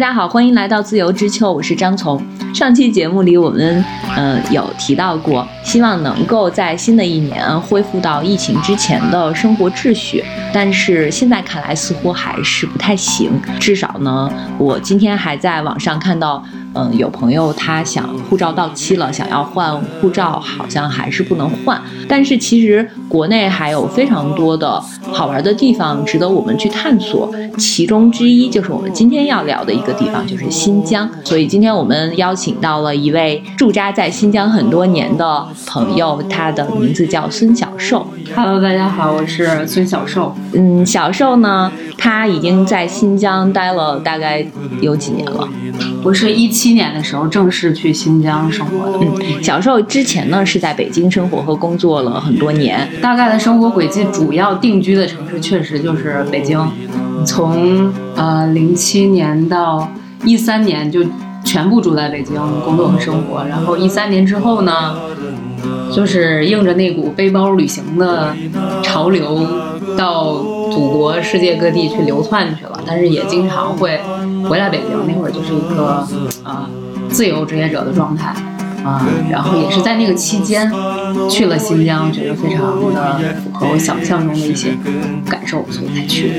[0.00, 2.18] 大家好，欢迎来到自由之秋，我是张从。
[2.54, 3.84] 上期节目里我们
[4.16, 13.30] 嗯有提到过，希望能够在新的一年恢复到疫情之前的生活秩序，但是现在看来似乎还是不太行。
[13.60, 16.42] 至少呢，我今天还在网上看到。
[16.74, 21.80] 嗯，有朋友他想护照到期了，想要换护照，好像还是不能换。
[22.08, 24.80] 但是其实国内还有非常多的
[25.12, 31.08] 好玩的地方值得我们去探索，其中之一就是我们今天要聊的一个地方，就是新疆。
[31.24, 38.06] 所以今天我们邀请到了一位驻扎在新疆很多年的朋友，他的名字叫孙晓寿。
[38.36, 40.34] Hello，大家好，我是孙小寿。
[40.52, 44.46] 嗯，小寿呢，他已经在新疆待了大概
[44.82, 45.48] 有几年了。
[46.04, 48.98] 我是一七年的时候正式去新疆生活的。
[49.00, 52.86] 嗯，小寿之前呢是在北京生活和工作了很多年。
[53.00, 56.60] 大概的生活轨迹，主要定居的城市确实就是北京。
[57.24, 59.90] 从呃零七年到
[60.24, 61.00] 一三年就
[61.44, 63.44] 全部住在北京工作和生活。
[63.46, 64.94] 然后一三年之后呢，
[65.92, 68.34] 就是应着那股背包旅行的
[68.82, 69.46] 潮流，
[69.96, 70.34] 到
[70.70, 72.80] 祖国世界各地去流窜去了。
[72.86, 74.00] 但是也经常会。
[74.48, 76.04] 回来北京那会儿就是一个
[76.42, 76.68] 啊
[77.08, 78.34] 自由职业者的状态
[78.84, 80.70] 啊，然后也是在那个期间
[81.28, 84.70] 去了新疆，觉得非常的符合我想象中的一些
[85.28, 86.32] 感受，所以才去。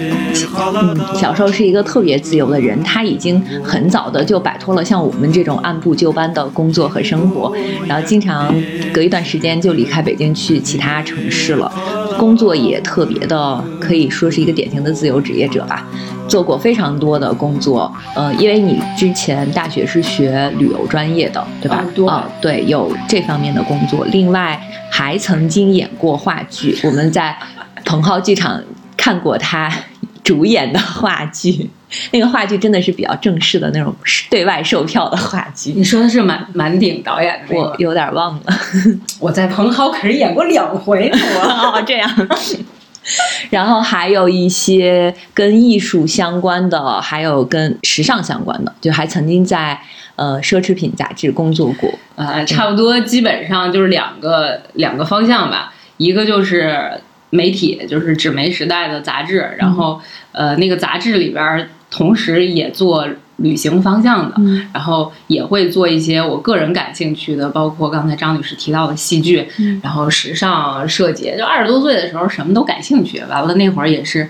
[0.74, 7.54] 嗯，小时候是一个特别自由的人，他已经很早的就摆脱了像我们这种按部就班的工作和生活，
[7.86, 8.54] 然后经常
[8.92, 11.72] 隔一段时间就离开北京去其他城市了，
[12.18, 15.86] 工作也特别的可以说是一个典型的自由职业者吧。
[16.32, 21.84] 做过非常多的工作，呃，因为你之前大学是学旅游专业的，对吧？
[22.08, 24.06] 啊，对，有这方面的工作。
[24.06, 24.58] 另外，
[24.90, 27.38] 还曾经演过话剧， 我们在
[27.84, 28.64] 彭浩剧场
[28.96, 29.70] 看过他
[30.24, 31.70] 主演的话剧。
[32.12, 33.94] 那个话剧真的是比较正式的那种
[34.30, 35.74] 对外售票的话剧。
[35.76, 37.54] 你说的是满满鼎导演的？
[37.54, 38.44] 我有点忘了。
[39.20, 41.42] 我在彭浩可是演过两回我。
[41.42, 42.10] 哦，这样。
[43.50, 49.80] 然后还有一些跟艺术相关的，还有跟时尚相关的，就还曾经在
[50.16, 51.90] 呃奢侈品杂志工作过。
[52.16, 56.92] 呃，差不多基本上就是两个两个方向吧，一个就是
[57.30, 60.00] 媒体，就是纸媒时代的杂志，然后
[60.32, 63.08] 呃那个杂志里边儿同时也做。
[63.42, 64.36] 旅行方向的，
[64.74, 69.48] 然后也会做一些我个人感兴趣的，包括刚才张女士提到的戏剧，
[69.82, 71.34] 然后时尚设计。
[71.38, 73.20] 就二十多岁的时候，什么都感兴趣。
[73.30, 74.30] 完了那会儿也是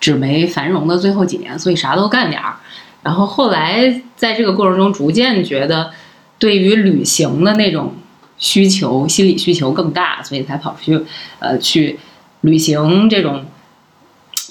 [0.00, 2.54] 纸媒繁荣的最后几年，所以啥都干点儿。
[3.02, 5.90] 然后后来在这个过程中，逐渐觉得
[6.38, 7.94] 对于旅行的那种
[8.38, 11.04] 需求，心理需求更大，所以才跑出去，
[11.38, 11.98] 呃，去
[12.42, 13.44] 旅行这种。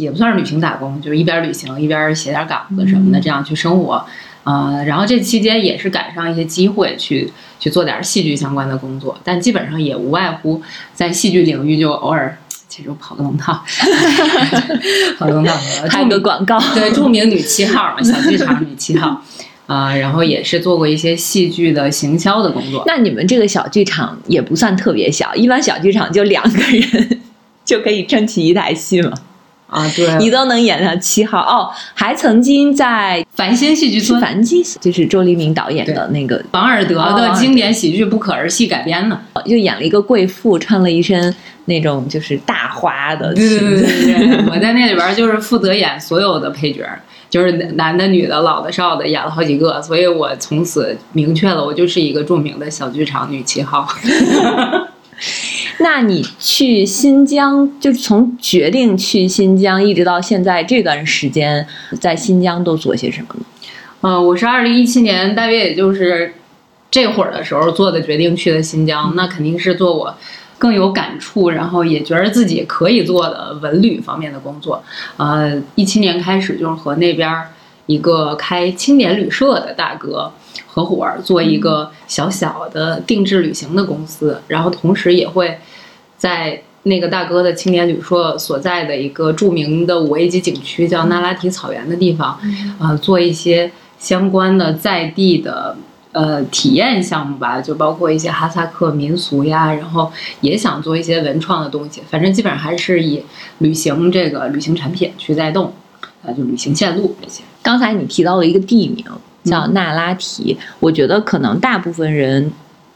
[0.02, 4.04] 也不算是旅行打工，就是一边旅行一边写点稿子什么的，这样去生活，
[4.44, 10.62] 啊，然后这期间也是赶上一些机会去去做点戏剧相关的工作，但基本上也无外乎
[10.94, 12.36] 在戏剧领域就偶尔
[12.68, 13.54] 其实跑个龙套，
[15.20, 15.54] 跑个龙套，
[15.88, 19.22] 拍个广告，对，著名女七号嘛，小剧场女七号，
[19.68, 22.84] 啊，然后也是做过一些戏剧的行销的工作。
[22.88, 27.20] 那你们这个小剧场也不算特别小，一般小剧场就两个人
[27.64, 29.12] 就可以撑起一台戏吗？
[29.72, 31.40] 啊，对，你都能演上七号。
[31.40, 41.34] 哦，还曾经在繁星戏剧村，繁星就是周黎明导演的那个王尔德的经典喜剧《不可儿戏》改编的，就演了一个贵妇，穿了一身
[41.66, 46.86] 那种就是大花的对对对对， 我在那里边就是负责演所有的配角，
[47.30, 53.88] 就是男的、女的、老的、少的，演了好几个，所以我从此明确了，我就是一个著名的小剧场女七号。
[55.84, 61.66] 那你去新疆，就是从决定去新疆一直到现在这段时间，
[62.00, 63.46] 在新疆都做些什么呢？
[64.02, 66.36] 呃，我是二零一七年大约也就是
[66.92, 70.16] 这会儿的时候做的决定去的新疆，那肯定是做我
[70.60, 74.84] 更有感触，然后也觉得自己可以做的文旅方面的工作。
[75.18, 77.44] 呃，一七年开始就是和那边
[77.88, 80.32] 一个开青年旅社的大哥。
[80.74, 85.58] 合伙做一个小小的定制旅行的公司，然后同时也会
[86.22, 92.40] 在那个大哥的青年旅社所在的一个著名的五 A 级景区叫那拉提草原的地方，
[92.78, 95.76] 啊，做一些相关的在地的
[96.12, 103.24] 呃体验项目吧，就包括一些哈萨克民俗呀，然后也想做一些文创的东西，反正基本上还是以
[103.58, 105.74] 旅行这个旅行产品去带动，
[106.24, 107.42] 啊，就旅行线路这些。
[107.64, 109.04] 刚才你提到了一个地名。
[109.44, 112.52] 叫那拉提，我觉得可能大部分人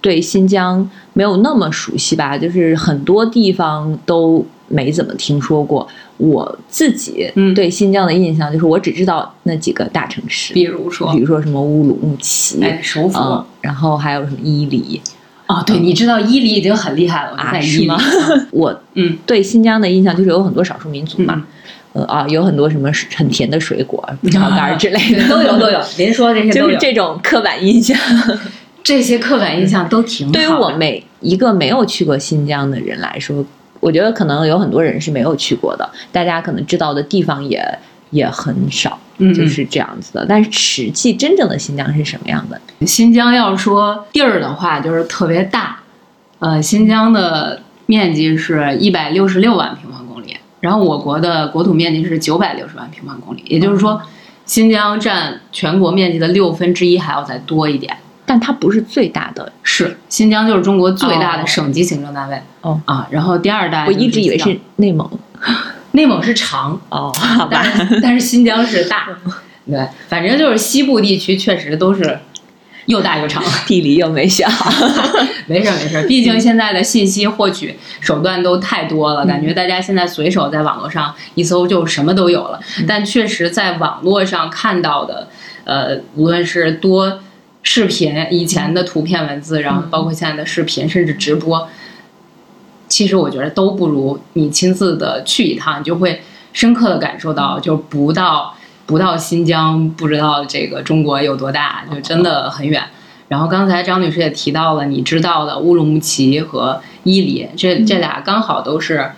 [0.05, 5.87] 对新疆没有那么熟悉吧，就是很多地方都没怎么听说过。
[6.17, 13.17] 我自己嗯对新疆的印象就是，我只知道那几个大城市，比如说比，如说什么乌鲁木齐，哎，首府。
[13.19, 15.01] 嗯，然后还有什么伊犁
[15.47, 17.97] 哦，对，你知道伊犁已经很厉害了，我啊，是吗。
[18.51, 21.43] 我嗯对新疆的印象就是有很多少数民族嘛
[21.95, 25.81] 嗯，呃啊，有很多什么很甜的水果、葡萄干之类的， 对都有都有。
[25.97, 27.97] 您说这些都有，就是这种刻板印象。
[28.85, 30.39] 这些刻板印象都挺好的。
[30.39, 33.43] 对于我每一个没有去过新疆的人来说，
[33.79, 37.79] 我觉得可能有很多人是没有去过的，大家可能知道的地方也
[38.11, 40.23] 也很少，嗯就是这样子的。
[40.29, 42.61] 但是实际真正的新疆是什么样的？
[42.85, 45.79] 新疆要说地儿的话，就是特别大。
[46.37, 53.99] 呃，新疆的面积是一百六十六万平方公里，然后我国的国土面积是九百六十万平方公里，也就是说，
[54.45, 57.97] 新疆占全国面积的六分之一还要再多一点。
[58.25, 62.41] 但它不是最大的，是，新疆就是中国最大哦的省级行政单位。
[62.61, 65.09] 哦啊，然后第二大，我一直以为是内蒙。
[65.91, 69.07] 内蒙是长，哦，好吧 但，是但是新疆是大。
[69.65, 72.19] 对，反正就是西部地区确实都是
[72.87, 73.41] 又大又长。
[73.65, 74.69] 地理又没学好。
[75.47, 82.59] 没事儿没事儿，毕竟现在的信息获取手段都太多了，感觉大家现在随手在网络上一搜就什么都有了。
[82.87, 85.27] 但确实在网络上看到的，
[85.63, 87.19] 呃，无论是多
[87.67, 91.67] 视频、以前的图片、文字，然后包括现在的视频，甚至直播，
[92.87, 96.21] 其实我觉得都不如你亲自的去一趟，你就会
[96.53, 102.83] 深刻的感受到，就不到不到新疆，不知道这个中国有多大，就真的很远。
[103.29, 109.11] 然后刚才张女士也提到了，你知道的乌鲁木齐和伊犁，这这俩刚好都是，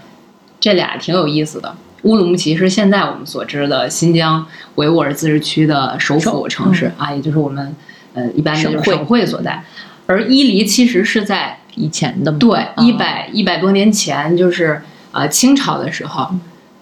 [0.61, 1.75] 这俩挺有意思的。
[2.03, 7.75] 乌鲁木齐是现在我们所知的新疆维吾尔自治区的首府城市、啊，也就是我们
[8.17, 9.63] 呃一般的就是省会所在。
[10.07, 12.85] 而伊犁其实是在以前的对嗯。
[12.85, 14.81] 一百一百多年前，就是
[15.11, 16.31] 呃清朝的时候，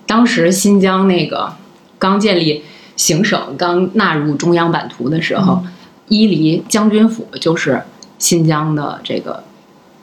[0.07, 1.53] 当时新疆那个
[1.99, 2.63] 刚建立
[2.95, 5.63] 行省、刚纳入中央版图的时候，
[6.07, 7.81] 伊犁将军府就是
[8.19, 9.43] 新疆的这个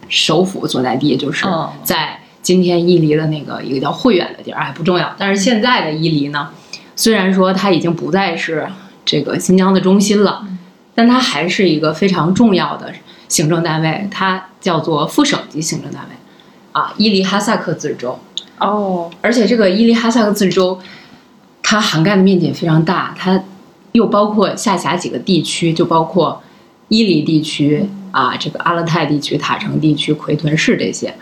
[0.08, 5.14] 首府所在地，就是哦在今天伊犁的那个一个叫会远的地儿，哎，不重要。
[5.16, 6.50] 但是现在的伊犁呢，
[6.96, 8.66] 虽然说它已经不再是
[9.04, 10.44] 这个新疆的中心了，
[10.94, 12.92] 但它还是一个非常重要的
[13.28, 16.16] 行政单位，它叫做副省级行政单位
[16.72, 18.18] 啊，伊犁哈萨克自治州。
[18.58, 20.78] 哦，而且这个伊犁哈萨克自治州，
[21.62, 23.42] 它涵盖的面积也非常大，它
[23.92, 26.42] 又包括下辖几个地区，就包括
[26.88, 31.14] 伊犁地区啊，这个阿勒泰地区、塔城地区、奎屯市这些。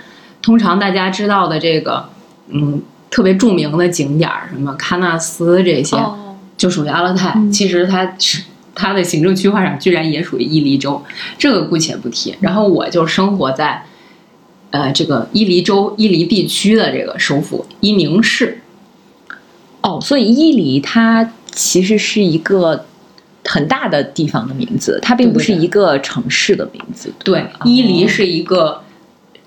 [0.42, 2.08] 通常大家知道的这个，
[2.48, 7.32] 嗯，特别著名的景点儿，什么喀纳斯这些，哦，就属于阿勒泰。
[7.36, 8.42] 嗯其实它是
[8.80, 11.02] 它的行政区划上居然也属于伊犁州，
[11.36, 12.34] 这个姑且不提。
[12.40, 13.84] 然后我就生活在，
[14.70, 18.62] 呃，这个伊犁州伊犁地区的这个首府伊宁市。
[19.82, 22.86] 哦，所以伊犁它其实是一个
[23.44, 27.12] 很大的地方的名字，它并不是一个城市的名字。
[27.22, 28.82] 对，哦伊犁是一个，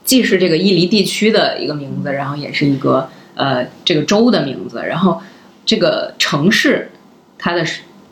[0.03, 4.79] 既是这个伊犁地区的一个名字，然后也是一个呃这个州的名字。
[4.85, 5.19] 然后
[5.65, 6.91] 这个城市，
[7.37, 7.65] 它的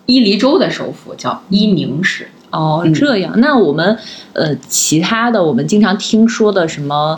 [0.05, 2.27] 伊犁州的首府叫伊宁市。
[2.51, 3.97] 哦嗯，这样，那我们
[4.33, 7.17] 呃，其他的我们经常听说的什么，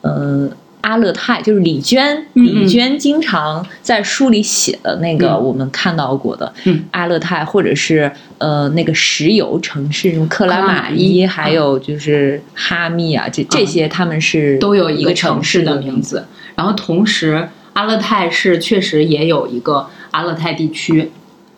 [0.00, 0.50] 呃，
[0.80, 5.44] 阿勒泰，就是李娟，嗯李娟经常在书里写的那个，嗯。
[5.44, 6.82] 我们看到过的，嗯。
[6.90, 16.26] 阿勒泰，或者是呃那个石油城市，什么克拉玛玛依依，还有就是哈密啊，这这些他们是都有一个城城市的名名字。
[16.56, 21.12] 然后同时，阿勒泰市确实也有一个阿勒泰地区。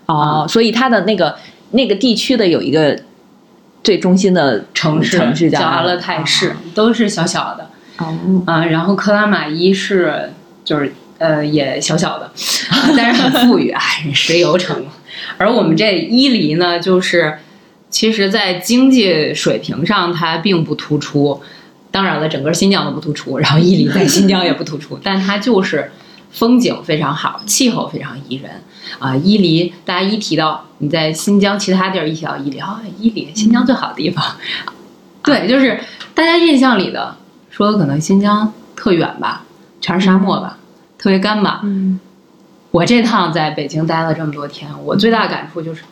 [0.06, 1.36] 哦，所以它的那个
[1.70, 2.98] 那个地区的有一个
[3.82, 7.70] 最中心的城市城市叫阿勒泰市，都是小小的。
[7.98, 8.64] 哦，啊。
[8.66, 10.32] 然后克拉玛依是
[10.64, 12.26] 就是呃也小小的，
[12.70, 13.80] 啊 但是很富裕啊，
[14.12, 14.84] 石油城。
[15.38, 17.38] 而我们这伊犁呢，就是
[17.88, 21.40] 其实在经济水平上它并不突出，
[21.90, 25.92] 当然了，整个新疆都不突出，然后伊犁在新疆也不突出，但它就是
[26.32, 28.50] 风景非常好，气候非常宜人
[28.98, 29.16] 啊。
[29.16, 34.24] 伊犁，大家一提到你在新疆其他地儿一提到伊犁，啊，伊犁新疆最好的地方，
[35.22, 35.80] 对，就是
[36.14, 37.16] 大家印象里的
[37.50, 39.44] 说的可能新疆特远吧，
[39.80, 40.58] 全是沙漠吧，
[40.98, 41.60] 特别干吧。
[41.64, 41.98] 嗯，
[42.70, 45.82] 我这趟在北京待了这么多天，我最大感触就是，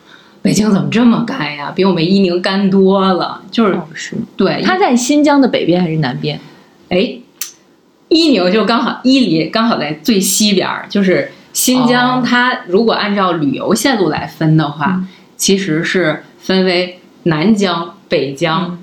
[0.41, 1.71] 北京怎么这么干呀？
[1.75, 3.41] 比我们伊宁干多了。
[3.49, 6.39] 就是哦是，对，它在新疆的北边还是南边？
[6.89, 7.17] 哎，
[8.09, 12.19] 伊宁就刚好伊犁刚好在最西边儿，就是新疆。
[12.19, 15.07] 哦它如果按照旅游线路来分的话，嗯
[15.37, 18.77] 其实是分为南疆、北疆。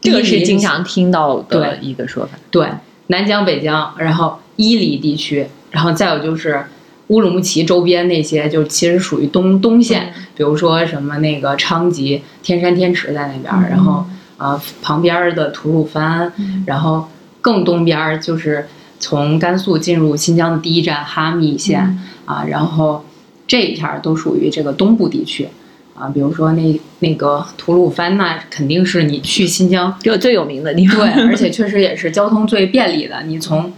[0.00, 2.32] 这个是经常听到的一个说法。
[2.50, 2.68] 对
[3.06, 6.62] 南疆、北疆，然后伊犁地区，然后再有就是
[7.08, 14.04] 乌鲁木齐周边那些，就其实属于东东线，比如说什么那个昌吉、天山天池在那边，然后
[14.36, 16.30] 啊、旁边的吐鲁番，
[16.66, 17.08] 然后
[17.40, 18.68] 更东边就是
[19.04, 23.04] 从甘肃进入新疆的第一站哈密县、啊，然后
[23.46, 25.48] 这一片儿都属于这个东部地区。
[25.94, 30.96] 啊，比如说那那个吐鲁番那肯定是你去新疆就最有名的地方。
[30.98, 33.22] 对，而且确实也是交通最便利的。
[33.24, 33.70] 你从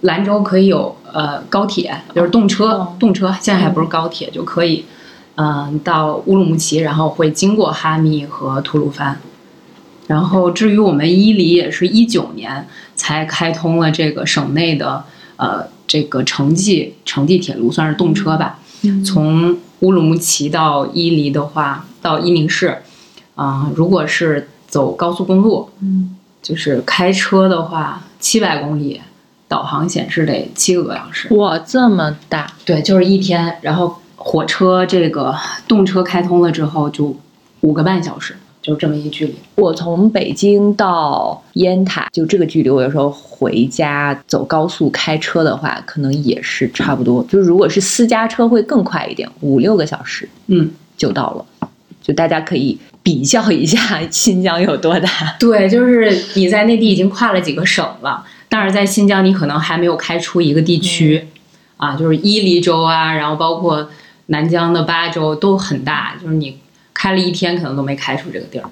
[0.00, 4.84] 兰州可以有呃高铁，就是动车，哦动车现在还不是高铁，就可以
[5.36, 9.20] 嗯、到乌鲁木齐，然后会经过哈密和吐鲁番。
[10.06, 15.04] 然后至于我们伊犁，也是一九年才开通了这个省内的
[15.36, 18.58] 呃这个城际城际铁路，算是动车吧。
[18.82, 22.82] 嗯从乌鲁木齐到伊犁的话，到伊宁市，
[23.34, 29.00] 啊、如果是走高速公路，嗯就是开车的话，七百公里，
[29.46, 31.32] 导航显示得七个多小时。
[31.34, 33.58] 哇，这么大，对，就是一天。
[33.62, 35.34] 然后火车这个
[35.68, 37.16] 动车开通了之后，就
[37.60, 39.34] 五个半小时，就这么一距离。
[39.56, 47.22] 我从北京到烟台，就这个距离，我有时候回家走高速开车的话，可能也是差不多。
[47.24, 51.68] 就如果是私家车会更快一点，五六个小时嗯，就到了。
[52.00, 55.08] 就大家可以比较一下新疆有多大。
[55.38, 61.28] 对，就是你在内地已经跨了几个省了，但是在新疆你可能还没有开出一个地区，
[61.76, 63.88] 啊，就是伊犁州啊，然后包括
[64.26, 66.58] 南疆的巴州都很大，就是你
[67.02, 68.70] 开了一天可能都没开出这个地儿。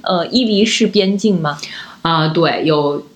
[0.00, 1.56] 呃，伊犁是边境吗？
[2.02, 3.06] 啊、对，有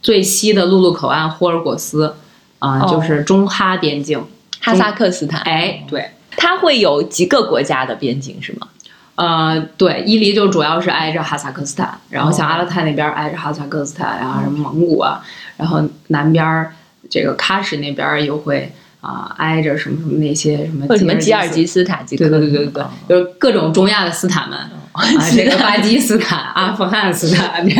[0.00, 2.14] 最西的陆路口岸霍尔果斯，
[2.60, 4.24] 啊、哦就是中哈边境。
[4.60, 5.40] 哈萨克斯坦。
[5.40, 8.68] 哎，对，它会有几个国家的边境是吗？
[9.16, 15.20] 呃，对，伊犁就主要是挨着哈萨克斯坦，然后像阿勒泰那边挨着哈萨克斯坦啊，什么蒙古啊，
[15.56, 16.72] 然后南边儿
[17.10, 18.72] 这个喀什那边儿又会
[19.02, 22.28] 啊、挨着什么什么那些什么什么吉尔吉斯，斯塔吉克？
[22.28, 24.56] 对对对对对，就是各种中亚的斯坦们
[24.92, 25.02] 啊，
[25.34, 27.74] 这个巴基斯坦、阿富汗斯坦，这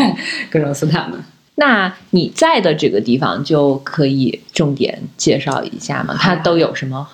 [0.51, 1.19] 各种斯坦们。
[1.55, 6.17] 那你在的这个地方就可以重点介绍一下吗？
[6.19, 7.07] 它都有什么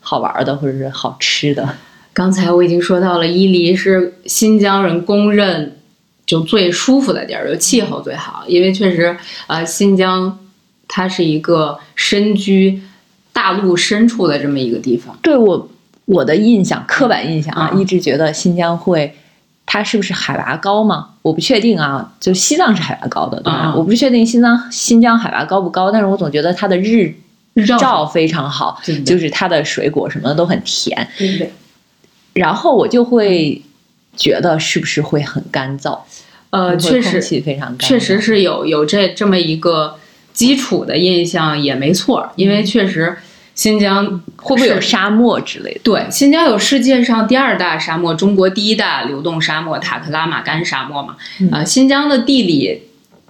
[0.00, 1.76] 好玩的或者是好吃的？
[2.14, 5.78] 刚才我已经说到了，伊犁是新疆人公认
[6.24, 8.44] 就最舒服的地儿，就气候最好。
[8.46, 9.14] 因为确实，
[9.46, 10.38] 呃，新疆
[10.88, 12.80] 它是一个身居
[13.32, 15.16] 大陆深处的这么一个地方。
[15.22, 15.68] 对我
[16.04, 19.14] 我的印象，刻板印象啊，嗯一直觉得新疆会，
[19.64, 21.10] 它是不是海拔高嘛？
[21.22, 22.12] 我不确定啊。
[22.20, 23.72] 就西藏是海拔高的，对吧？
[23.72, 27.14] 嗯我不确定新疆新疆海拔高不高，但是我总觉得它的日
[27.54, 31.08] 日照照非常好，就是它的水果什么的都很甜。
[31.16, 31.52] 对对，
[32.34, 33.62] 然后我就会
[34.16, 35.98] 觉得是不是会很干燥？
[36.50, 39.96] 呃，确实非常干，确实是有有这这么一个
[40.32, 43.16] 基础的印象也没错儿，因为确实
[43.54, 45.80] 新疆会不会有沙漠之类的？
[45.84, 51.16] 对，新疆有世界上第二大沙漠，中国第一大流动沙漠塔克拉玛干沙漠嘛。
[51.50, 52.82] 啊呃，新疆的地理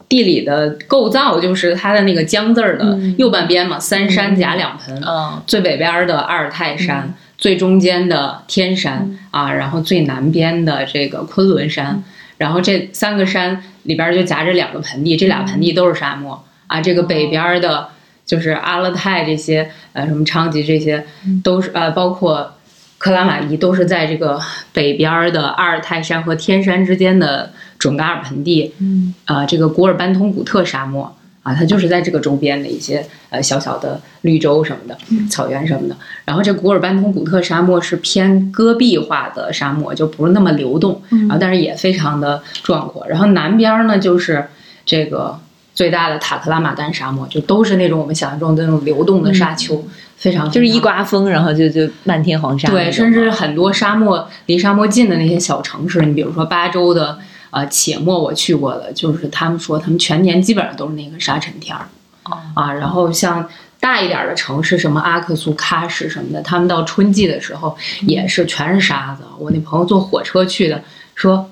[0.09, 3.15] 地理的构造就是它的那个江字儿的嗯。
[3.19, 5.43] 右半边嘛，三山夹两盆，嗯。
[5.47, 12.05] 最北边儿的阿尔泰山，最中间的天山、啊，然后最南边的这个昆仑山，
[12.39, 16.81] 然后这三个山里边儿就夹着两个盆地，这俩盆地都是沙漠啊。
[16.81, 17.89] 这个北边儿的，
[18.25, 21.05] 就是阿勒泰这些，呃，什么昌吉这些，
[21.45, 22.55] 都是呃，包括
[22.99, 24.41] 克拉玛依，都是在这个
[24.73, 34.97] 北边儿的阿尔泰山和天山之间的准噶尔盆地，嗯啊，这个古尔班通古特沙漠啊，它就是在这个周边的一些呃小小的绿洲什么的、
[35.29, 35.97] 草原什么的。
[36.25, 43.05] 然后这古尔班通古特沙漠是偏戈壁化的沙漠，就不是那么流动，然后但是也非常的壮阔。
[43.09, 44.47] 然后南边呢就是
[44.87, 45.41] 这个
[45.75, 49.83] 最大的塔克拉玛干沙漠，就都是那种我们想象中的那种流动的沙丘，
[50.17, 52.69] 非常就是一刮风，然后就就漫天黄沙。
[52.69, 57.19] 对，甚至很多沙漠离沙漠近的那些小城市，你比如说巴州的
[57.51, 61.87] 呃且末，我去过的，就是他们说他们全年基本上都是那个沙尘天儿。
[62.25, 63.49] 哦啊，然后像
[63.81, 69.25] 大一点儿的城市，什么阿克苏、喀什什么的，他们到春季的时候也是全是沙子。
[69.39, 70.81] 我那朋友坐火车去的，
[71.17, 71.51] 说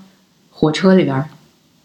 [0.50, 1.27] 火车里边儿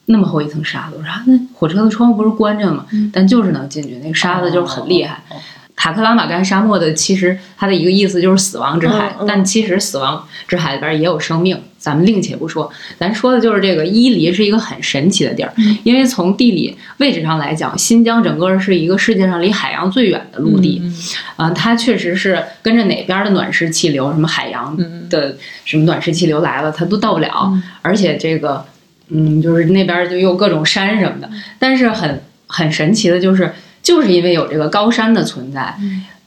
[0.05, 2.85] 那么厚一层沙子，我说啊那火车的窗户不是关着吗？
[3.11, 5.23] 但就是能进去，那个沙子就是很厉害。
[5.29, 5.35] 哦。
[5.35, 5.41] 哦
[5.77, 12.71] 塔克拉玛干沙漠的其实它的一个意思就是死亡之海，嗯嗯但其实死亡之海里边也有生命，咱们另且不说。
[12.97, 20.95] 咱说的就是这个伊犁是一个很神奇的地儿，嗯因为从地理位置上来讲，新疆整个是一个世界上离海洋最远的陆地，嗯
[21.35, 25.35] 啊、它确实是跟着哪边的暖湿气流，什么海洋嗯的
[25.65, 27.49] 什么暖湿气流来了，它都到不了。
[27.51, 28.65] 嗯而且这个，
[29.09, 31.29] 嗯，就是那边就又各种山什么的。
[31.59, 35.75] 但是很很神奇的就是，就是因为有这个高山的存在，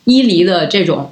[0.04, 1.10] 伊犁的这种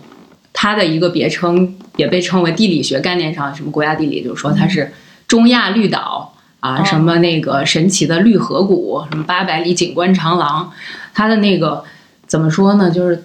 [0.52, 4.92] 它的一个别称也被称为地理学概念上什么国家地理，就是说它是
[5.26, 10.72] 中亚绿岛啊，哦什么那个神奇的绿河谷，什么八百里景观长廊，
[11.14, 11.84] 它的那个
[12.26, 13.24] 怎么说呢，就是。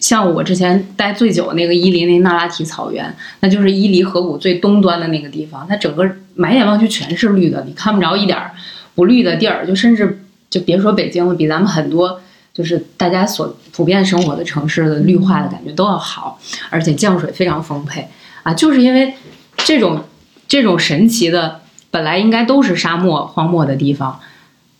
[0.00, 8.52] 像我之前待最久那个伊犁那那拉提草原，那就是伊犁河谷最东端的那个地方，它整个满眼望去全是绿的，你看不着一点儿
[8.94, 12.18] 不绿的地儿，就甚至就别说北京了，比咱们很多
[12.54, 16.40] 就是大家所普遍生活的城市的绿化的感觉都要好，
[16.70, 18.08] 而且降水非常丰沛
[18.42, 19.12] 啊，就是因为
[19.58, 20.02] 这种
[20.48, 24.18] 这种神奇的，本来应该都是沙漠荒漠的地方，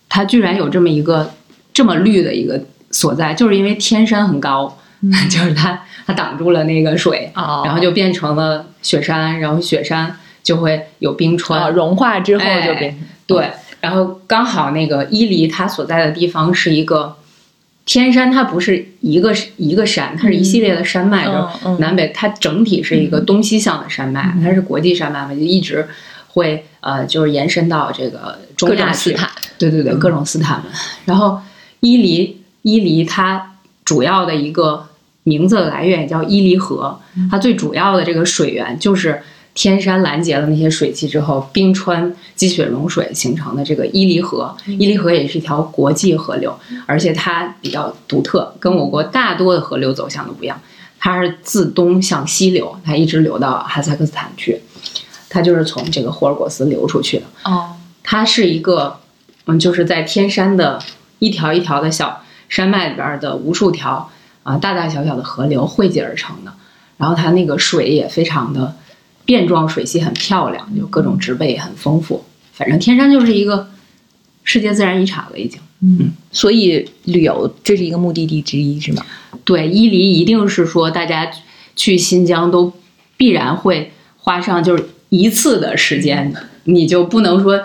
[0.09, 1.31] 它居然有这么一个
[1.71, 4.79] 这么绿的一个所在，就是因为天山很高。
[5.29, 17.15] 就是它，它挡住了那个水，哦然后就变成了雪山，然后雪山就会有冰川，啊，融化之后哎就变成对，然后刚好那个伊犁它所在的地方是一个
[17.85, 21.79] 天山，它不是一个一个山，它是一系列的山脉，就嗯嗯。
[21.79, 25.87] 南北，它整体是一个东西向的山脉，它是国际山脉嘛，就一直
[26.27, 29.99] 会呃就是延伸到这个中各亚斯坦，对对对，嗯。
[29.99, 30.71] 各种斯坦们。
[31.05, 31.41] 然后
[31.79, 33.53] 伊犁，伊犁它
[33.83, 34.87] 主要的一个
[35.23, 36.99] 名字的来源也叫伊犁河，
[37.29, 39.21] 它最主要的这个水源就是
[39.53, 44.55] 天山拦截了那些水汽之后，冰川积雪融水形成的这个伊犁河。
[44.65, 50.59] 伊犁河也是一条国际河流，而且它比较独特，跟我国大多的河流走向都不一样。
[50.97, 54.61] 它是自东向西流，它一直流到哈萨克斯坦去，
[55.29, 57.23] 它就是从这个霍尔果斯流出去的。
[57.43, 57.71] 哦，
[58.03, 58.99] 它是一个，
[59.45, 60.79] 嗯，就是在天山的
[61.19, 64.09] 一条一条的小山脉里边儿的无数条
[64.43, 66.53] 啊、大大小小的河流汇集而成的。
[66.97, 68.75] 然后它那个水也非常的
[69.25, 72.23] 变状，水系很漂亮，就各种植被也很丰富。
[72.53, 73.69] 反正天山就是一个
[74.43, 75.59] 世界自然遗产了，已经。
[75.83, 79.03] 嗯，所以旅游这是一个目的地之一，是吗？
[79.43, 81.27] 对，伊犁一定是说大家
[81.75, 82.71] 去新疆都
[83.17, 86.31] 必然会花上就是一次的时间，
[86.65, 87.59] 你就不能说，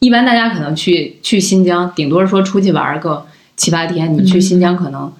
[0.00, 3.24] 一般大家可能去去新疆，顶多是说出去玩个
[3.56, 5.12] 七八天，你去新疆可能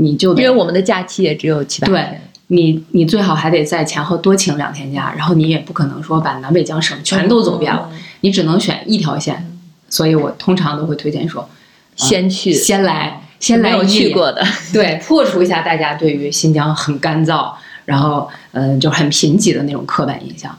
[0.00, 9.44] 你就因为我们的假期也只有七八对，你你最好还得在前后多请两天假，然后你也不可能说把南北疆省全都走遍了，嗯，你只能选一条线，
[9.88, 11.48] 所以我通常都会推荐说，
[11.96, 17.52] 先去，先来先来没有去过的，对，破除一下大家对于新疆很干燥，
[17.84, 20.56] 然后嗯、呃就很贫瘠的那种刻板印象，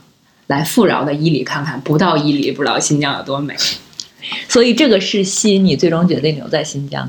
[0.47, 3.55] 来富饶的伊犁看看，不到伊犁不知道新疆有多美。
[4.49, 7.07] 所以这个是吸引你最终决定留在新疆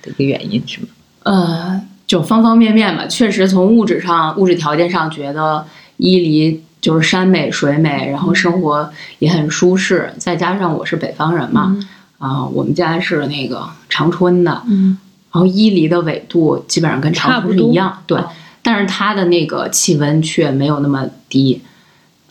[0.00, 0.86] 的一个原因，是吗？
[1.26, 11.76] 呃，就方方面面吧，确实从物质上、物质条件上，觉得伊犁就是山美水美，然后生活也很舒适，再加上我是北方人嘛，
[12.18, 14.96] 啊、我们家是那个长春的，嗯，
[15.32, 18.28] 然后伊犁的纬度基本上跟长春是一样，对，哦。
[18.62, 21.60] 但是它的那个气温却没有那么低，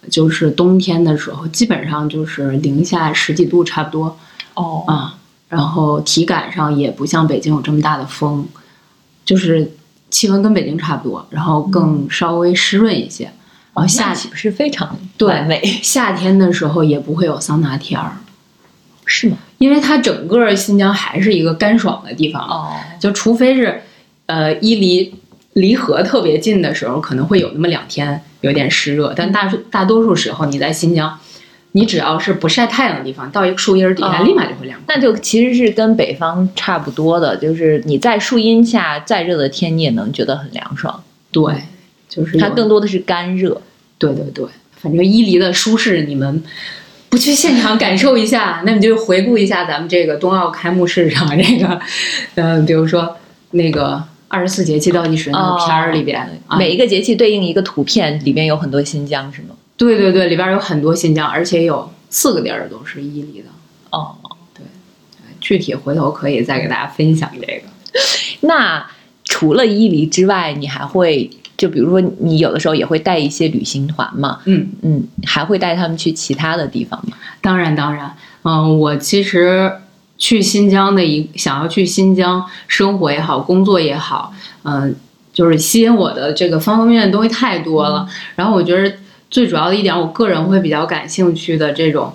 [0.10, 4.18] 就是冬天的时候基本上就是零下十几度差不多
[4.54, 5.16] 哦，啊，
[5.50, 8.48] 然后体感上也不像北京有这么大的风，
[9.26, 9.70] 就是
[10.10, 13.26] 气温跟北京差不多，然后更稍微湿润一些，
[13.74, 15.36] 然后夏那岂不是非常对？
[15.82, 18.18] 夏天的时候也不会有桑拿天儿，
[19.06, 19.38] 是吗？
[19.58, 23.82] 因为它整个新疆还是一个干爽的地方，哦，就除非是，
[24.28, 25.16] 呃，伊犁
[25.54, 31.18] 离河特别近的时候，可能会有那么两天有点湿热，但大大多数时候你在新疆，
[31.76, 34.96] 你只要是不晒太阳的地方，到一个树荫底下，哦立马就会凉快。
[34.96, 41.04] 那就其实是跟北方差不多的，就是你在树荫下，再热的天你也能觉得很凉爽。
[41.32, 41.54] 对，
[42.08, 43.62] 就是它更多的是干热。
[43.98, 44.46] 对对对，
[44.78, 46.42] 反正伊犁的舒适，你们
[47.10, 51.78] 不去现场感受一下，那你就回顾一下咱们这个冬奥开幕式上这个，
[52.36, 53.18] 呃，比如说
[53.52, 56.26] 那个二十四节气倒计时那个片儿里边，
[56.58, 59.55] 每一个节气对应一个图片，里边有很多新疆，是吗？
[59.78, 63.48] 对对对，里边有很多新疆，而且有四个地儿都是伊犁的。
[63.92, 64.16] 哦，
[64.54, 64.64] 对
[65.40, 67.64] 具体回头可以再给大家分享这个。
[68.42, 68.86] 那
[69.24, 74.40] 除了伊犁之外，你还会就比如说你有的时候也会带一些旅行团嘛？
[74.46, 77.18] 嗯，嗯，还会带他们去其他的地方吗？
[77.42, 79.72] 当然当然，嗯，我其实
[80.18, 84.34] 去新疆的一想要去新疆生活也好，工作也好，
[84.64, 84.96] 嗯，
[85.34, 88.08] 就是吸引我的这个方方面面的东西太多了。
[88.36, 88.96] 然后我觉得
[89.36, 92.14] 最主要的一点，我个人会比较感兴趣的这种，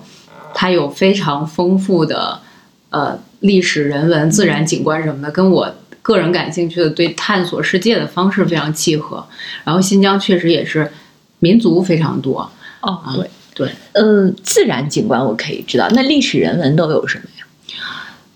[0.55, 2.41] 它有非常丰富的
[2.89, 5.75] 呃历史、人文、自然景观什么的，跟我。
[6.01, 9.23] 个人感兴趣的对探索世界的方式非常契合，
[9.65, 10.91] 然后新疆确实也是
[11.41, 17.45] 民族非常多，哦啊对对，嗯，自然景观我可以知道，那历史人文都有什么呀？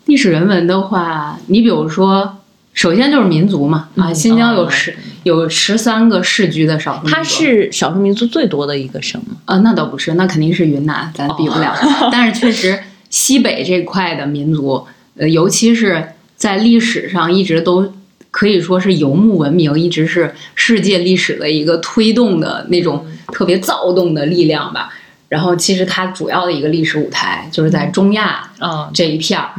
[0.05, 2.37] 历史人文的话，你比如说，
[2.75, 9.37] 首先就是民族嘛，啊，嗯新疆有哦十有十三个市居的少数民族，它是少数民族最多的一个省吗？
[9.45, 11.73] 呃，那倒不是，那肯定是云南，咱比不了。
[12.11, 12.77] 但是确实，
[13.09, 14.85] 西北这块的民族，
[15.17, 17.91] 呃，尤其是在历史上一直都
[18.29, 24.89] 可以说是游牧文明，一直是世界历史的一个推动的那种特别躁动的力量吧。
[25.29, 29.49] 然后，其实它主要的一个历史舞台就是在中亚啊，这一片儿，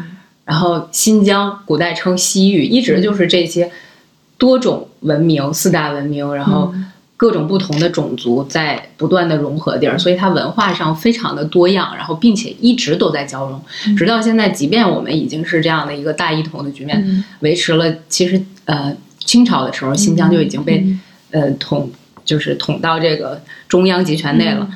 [0.46, 3.70] 然后新疆古代称西域，一直就是这些
[4.38, 6.72] 多种文明、四大文明，然后
[7.18, 13.60] 各种不同的种族在不断的融合地儿，所以它文化上非常的多样，然后并且一直都在交融，
[13.96, 20.86] 直到现在，即便我们已经是这样的一个大一统的局面，维持了，其实呃清朝的时候，新疆就已经被、
[21.30, 21.90] 呃统
[22.24, 24.68] 就是统到这个中央集权内了。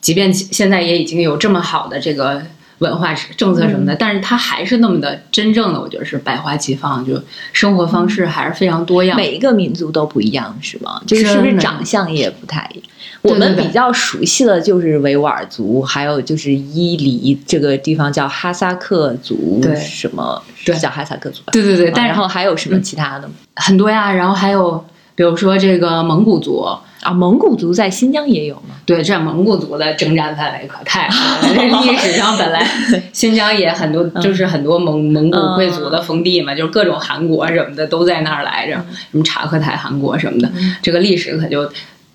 [0.00, 2.42] 即便其现在也已经有这么好的这个
[2.82, 7.18] 文化政策什么的，但是它还是那么的真正的，我觉得是百花齐放，就
[7.52, 9.16] 生活方式还是非常多样。
[9.16, 11.00] 每一个民族都不一样，是吗？
[11.06, 12.86] 就是是不是长相也不太一样？
[13.22, 21.52] 我们比较熟悉的就是维吾尔族，还有就是伊犁这个地方叫哈萨克族，对什么对叫哈萨克族吧？
[21.52, 23.34] 对对对，然后还有什么其他的吗？
[23.54, 26.66] 很多呀，然后还有比如说这个蒙古族，
[27.02, 28.76] 啊，蒙古族在新疆也有吗？
[28.86, 31.48] 对，这蒙古族的征战范围可太大了。
[31.54, 32.64] 这历史上本来
[33.12, 38.74] 新疆也很多，就是很多蒙蒙古贵族的封地嘛，就是各种汗国什么的都在那儿来着，
[39.10, 41.68] 什么察合台汗国什么的，这个历史可就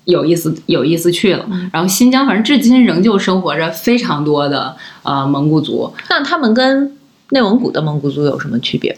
[0.04, 1.46] 有意思有意思去了。
[1.72, 6.96] 然后新疆反正至今仍旧生活着非常多的呃蒙古族，那他们跟
[7.30, 8.96] 内蒙古的蒙古族有什么区别？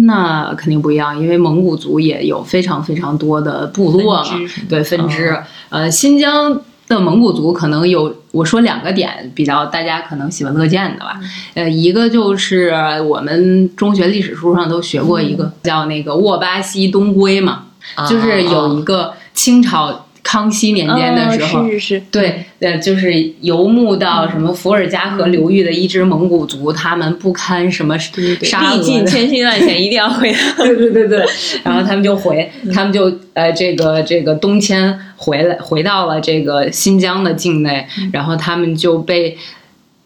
[0.00, 4.30] 那肯定不一样，因为蒙古族也有非常非常多的部落嘛
[4.68, 5.30] 对分支。
[5.30, 11.20] 哦呃，新疆的蒙古族可能有，我说两个点比较大家可能喜闻乐见的吧。
[11.54, 12.72] 呃，一个就是
[13.08, 17.64] 我们中学历史书上都学过一个、叫那个沃巴西东归嘛，
[18.08, 21.60] 就是有一个清朝康熙年间的时候。
[21.60, 23.10] 哦是是是，对，呃，就是
[23.40, 27.96] 游牧到什么伏尔加河流域的一支蒙古族，他们不堪什么
[28.42, 30.38] 沙历尽千辛万险，一定要回来。
[30.58, 31.24] 对对对对，
[31.64, 39.38] 然后他们就回，他们就呃这个这个东迁回来，回到了这个新疆的境内，然后他们就被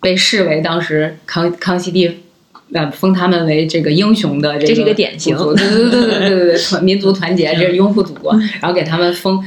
[0.01, 2.21] 被视为当时康康熙帝。
[2.75, 9.43] 呃，封他们为这个英雄的这个，这是一个典型对对对对对对民族团结，这是拥护祖国， 然后给他们封，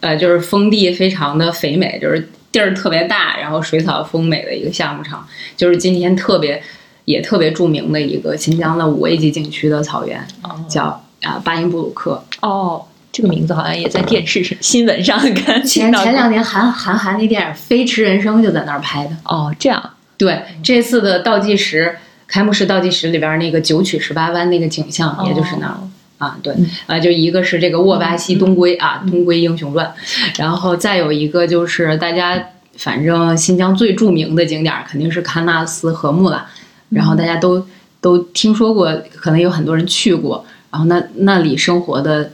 [0.00, 6.62] 呃，就是封地非常的肥美，就是地儿特别大，然后水草丰美的一个项目场，就是今天特别
[7.06, 10.26] 也特别著名的一个新疆的五 A 级景区的草原，
[10.68, 12.22] 叫啊巴音布鲁克。
[12.42, 19.16] 哦，这个名字好像也在电视上、新闻上看前前两年韩韩寒那电影《飞驰人生》就在那儿拍的。
[19.24, 25.72] 哦，这样对，这次的倒计时开幕式倒计时里边那个九曲十八弯那个景象，也就是那儿。
[25.72, 26.54] 哦啊，对，
[26.86, 29.92] 啊，就一个是这个沃巴西东归啊，东归英雄传，
[30.38, 32.42] 然后再有一个就是大家
[32.78, 36.46] 反正新疆最著名的景点儿肯定是喀纳斯和木了，
[36.88, 37.66] 然后大家都
[38.00, 42.30] 都听说过，可能有很多人去过，然后那那里生活的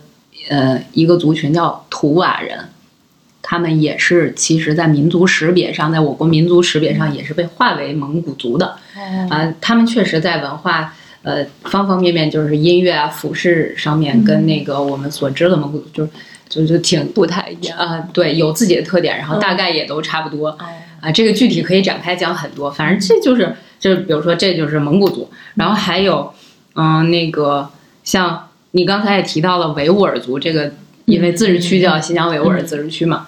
[0.48, 2.56] 呃一个族群叫图瓦人，
[3.42, 8.76] 他们也是其实在民族识别上，在我国民族识别上也是被划为蒙古族的，
[9.28, 10.94] 啊，他们确实在文化。
[11.24, 16.10] 呃，方方面面就是音乐啊、服饰上面跟那个我们所知的蒙古族就是
[16.48, 17.78] 就就挺不太一样。
[17.78, 20.48] 啊、对，有自己的特点，然后大概也都差不多。
[21.00, 26.34] 啊，这个具体可以展开讲很多，反正这就是就是比如说这就是蒙古族，然后还有
[26.74, 27.70] 嗯、那个
[28.02, 30.72] 像你刚才也提到了维吾尔族这个，
[31.12, 33.26] 因为自治区叫新疆维吾尔自治区嘛，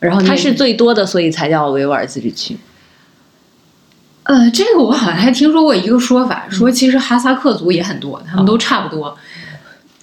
[0.00, 2.56] 然后它是最多的，所以才叫维吾尔自治区。
[4.22, 9.14] 呃，这个我好像还听说过一个说法，说其实哈萨克族也很多，他们都差不多。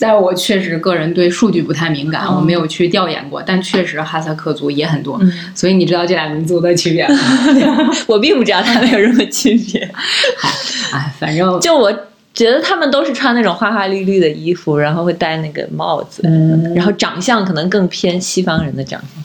[0.02, 5.20] 但我确实个人对数据不太敏感，我没有去调研过，但确实哈萨克族也很多，
[5.56, 7.18] 所以你知道这俩民族的区别吗？
[8.08, 9.92] 我并不知道他们有什么区别，
[10.38, 10.50] 嗨，
[10.94, 11.92] 哎，反正就我
[12.34, 16.74] 觉得他们都是穿那种花花绿绿的衣服，然后会戴那个帽子，嗯。
[16.74, 19.24] 然后长相可能更偏西方人的长相。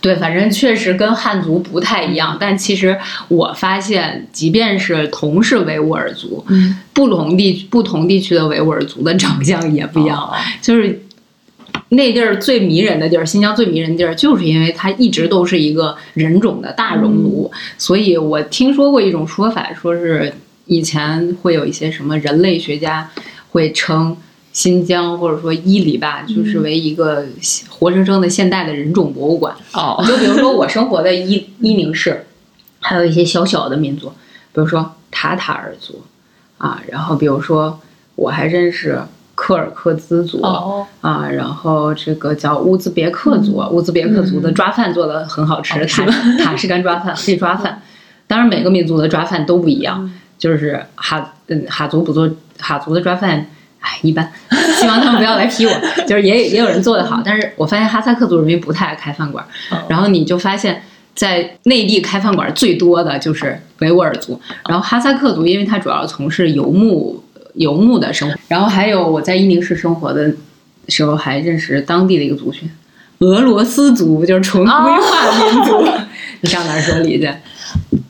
[0.00, 2.96] 对，反正确实跟汉族不太一样，但其实
[3.28, 10.34] 我发现，即便是同是维吾尔族，嗯，不同地不同地区的维吾尔族的长相也不一样，哦。
[10.62, 11.02] 就是
[11.88, 20.32] 那地儿最迷人的地儿，新疆最迷人的地儿，就是因为它一直都是一个人种的大熔炉，所以我听说过一种说法，说是
[20.66, 23.10] 以前会有一些什么人类学家
[23.50, 24.16] 会称。
[24.54, 27.24] 新疆或者说伊犁吧，就是为一个
[27.68, 29.52] 活生生的现代的人种博物馆。
[29.72, 32.24] 哦，就比如说我生活的伊 伊宁市，
[32.78, 34.06] 还有一些小小的民族，
[34.52, 36.00] 比如说塔塔尔族
[36.58, 37.80] 啊，然后比如说
[38.14, 39.02] 我还认识
[39.34, 47.82] 柯尔克孜族、哦，啊，然后这个叫乌兹别克族，乌兹别克族的抓饭做的很好吃，塔塔什干抓饭、黑抓饭。
[48.28, 50.12] 当然，每个民族的抓饭都不一样，
[50.44, 52.30] 就是哈嗯哈族不做
[52.60, 53.46] 哈族的抓饭，
[53.80, 54.30] 哎一般，
[54.78, 55.72] 希望他们不要来批我。
[56.06, 60.82] 就是也也有人做的好，但是我发现哈萨克族人民不太爱开饭馆，哦然后你就发现。
[61.16, 67.22] 在内地开饭馆最多的就是维吾尔族，然后哈萨克族，因为他主要从事游牧
[67.54, 70.34] 游牧的生活，然后还有我在伊宁市生活的
[70.88, 72.68] 时候还认识当地的一个族群，
[73.20, 75.86] 俄罗斯族，就是纯规划民族。
[76.42, 77.32] 你上哪儿说理去？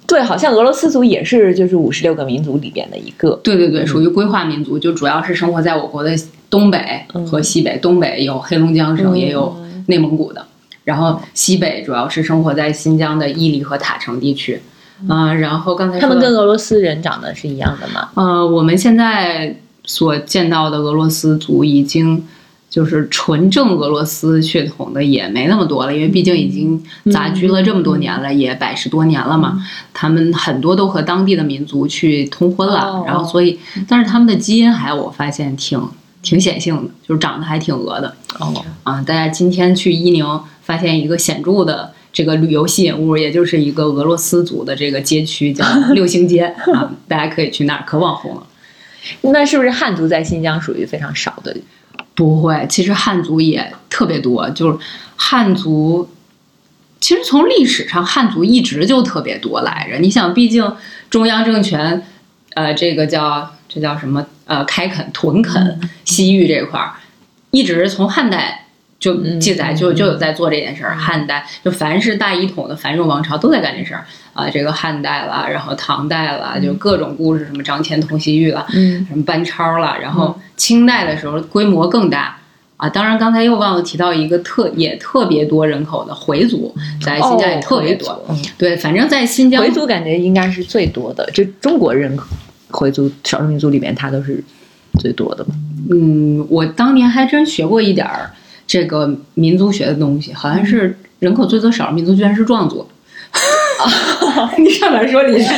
[0.07, 3.39] 对，好像俄罗斯族也是就是五十六个民族里边的一个。
[3.43, 6.15] 对对对，属于规划民族，就主要是生活在我国的
[6.51, 6.79] 东北
[7.27, 7.79] 和西北。
[7.79, 10.45] 东北有黑龙江省，嗯也有内蒙古的。
[10.85, 14.61] 然后西北主要是生活在新疆的伊犁和塔城地区，
[15.09, 18.11] 啊、然后刚才他们跟俄罗斯人长得是一样的吗？
[18.15, 22.23] 呃，我们现在所见到的俄罗斯族已经
[22.69, 29.65] 就是纯正俄罗斯血统的也没那么多了，因为毕竟已经杂居了这么多年了，也百十多年了嘛。
[29.93, 35.81] 他们很多都和当地的民族去通婚了，哦然后所以，但是他们的基因还我发现挺
[36.23, 39.03] 挺显性的，就是长得还挺俄的哦，啊。
[39.03, 40.27] 大家今天去伊宁
[40.63, 41.93] 发现一个显著的。
[42.15, 48.47] 这个旅游吸引物，也就是一个俄罗斯族的这个街区，叫 六星街啊，大家可以去那儿，可网红了。
[49.23, 51.57] 那是不是汉族在新疆属于非常少的？
[52.15, 54.79] 不会，其实汉族也特别多，就是
[55.17, 56.09] 汉族。
[57.01, 59.99] 其实从历史上，汉族一直就特别多来着。
[59.99, 60.75] 你想，毕竟
[61.11, 62.03] 中央政权，
[62.55, 64.27] 呃，这个叫这叫什么？
[64.47, 66.93] 呃，开垦、屯垦西域这块儿，
[67.51, 68.64] 一直从汉代
[69.05, 70.97] 就嗯记载就就有在做这件事儿。
[70.97, 74.49] 汉代就凡是大一统的繁荣王朝都在干这事儿啊。
[74.49, 82.35] 这个汉代了，然后唐代了，就各种故事，什么张骞通西域了，嗯，什么班超了，然后清代的时候规模更大
[82.79, 82.89] 啊。
[82.89, 88.09] 当然，刚才又忘了提到一个特也特别多人口的回族，在新疆也特别多。
[88.09, 92.27] 哦对，反正在新疆回族感觉应该是最多的，就中国人口
[92.71, 94.43] 回族少数民族里面，它都是
[94.99, 95.55] 最多的嘛。
[95.91, 98.31] 嗯，我当年还真学过一点儿
[98.67, 102.87] 这个民族学的东西，好像是人口最多少数民族居然是壮族。
[104.59, 105.51] 你上哪儿说理去？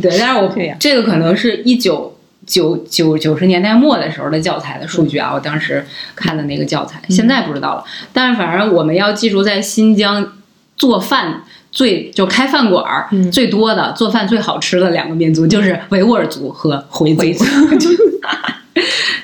[0.00, 0.48] 对，但是我
[0.80, 5.84] 这个可能是一九九九九十年代末的时候的教材的数据啊，我当时
[6.16, 7.84] 看的那个教材，现在不知道了。
[8.12, 10.32] 但是反正我们要记住，在新疆
[10.76, 17.44] 做饭最就开饭馆儿嗯最多的、做饭最好吃的两个民族就是维吾尔族和回族。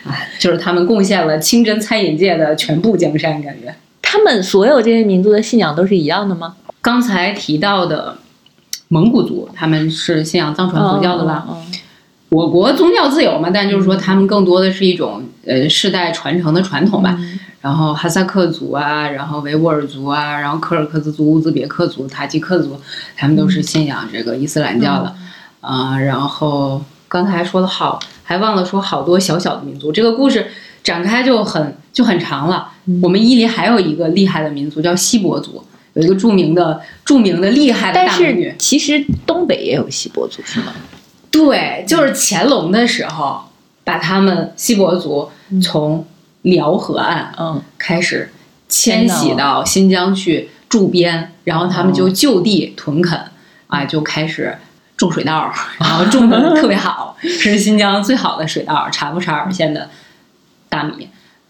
[0.05, 3.75] 哎， 就是他们贡献了清真餐饮界的全部江山，感觉。
[4.03, 6.57] 他们所有这些民族的信仰都是一样的吗？
[6.81, 8.17] 刚才提到的
[8.89, 11.45] 蒙古族，他们是信仰藏传佛教的吧？
[11.49, 11.63] 哦哦
[12.31, 17.17] 我国宗教自由嘛，但就是说他们更多的是一种呃世代传承的传统吧。
[17.19, 22.81] 嗯然后哈萨克族啊，然后维吾尔族啊，然后柯尔克孜族、乌兹别克族、塔吉克族，
[23.17, 25.13] 他们都是信仰这个伊斯兰教的
[25.61, 30.47] 啊、然后刚才说的好，还忘了说好多小小的民族，这个故事
[30.85, 32.71] 展开就很就很长了。
[33.03, 38.55] 我们伊犁还有一个厉害的民族叫锡伯族，有一个著名的著名的厉害的但大美女是。
[38.59, 40.73] 其实东北也有锡伯族是吗？
[41.31, 43.43] 对，就是乾隆的时候，
[43.85, 45.31] 把他们锡伯族
[45.63, 46.07] 从
[46.43, 48.31] 辽河岸嗯，开始
[48.69, 53.21] 迁徙到新疆去驻边，然后他们就就地屯垦，
[53.67, 54.57] 啊，就开始
[54.99, 59.89] 种水稻， 然后种的特别好， 是新疆最好的水稻，察布查尔县的
[60.69, 61.09] 大米，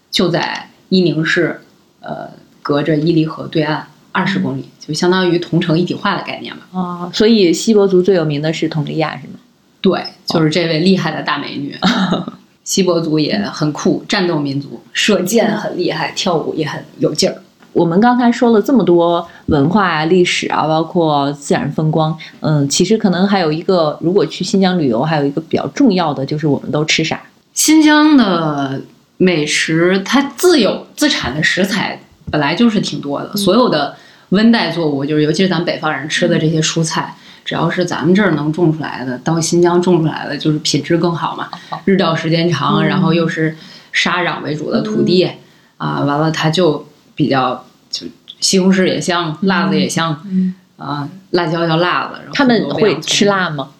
[0.09, 1.59] 就在伊宁市，
[1.99, 2.29] 呃，
[2.61, 6.61] 隔着伊犁河对岸二十公里，就相当于同城一体化的概念吧。
[6.71, 9.33] 哦，所以锡伯族最有名的是佟丽娅是吗？
[9.81, 11.77] 对，就是这位厉害的大美女。
[12.63, 17.35] 锡伯族也很酷，战斗民族，射箭很厉害，跳舞也很有劲儿。
[17.73, 27.21] 我们刚才说了这么多文化啊、历史啊，包括自然风光，嗯，其实可能还有一个，如果去新疆旅游，还有一个比较重要的就是我们都吃啥？
[27.53, 28.81] 新疆的
[29.17, 31.99] 美食，它自有自产的食材
[32.31, 33.95] 本来就是挺多的，所有的
[34.29, 41.49] 温带作物，就是尤其是咱们北方人吃的这些蔬菜，只要是咱们这儿能种出来的，到新疆种出来的，就是品质更好嘛，
[41.85, 43.55] 日照时间长，然后又是
[43.91, 45.29] 沙壤为主的土地，
[45.77, 46.85] 啊，完了它就
[47.19, 48.07] 比较就
[48.39, 53.71] 西红柿也香，辣子也香，嗯啊，辣椒叫辣子，然后他们会吃辣吗？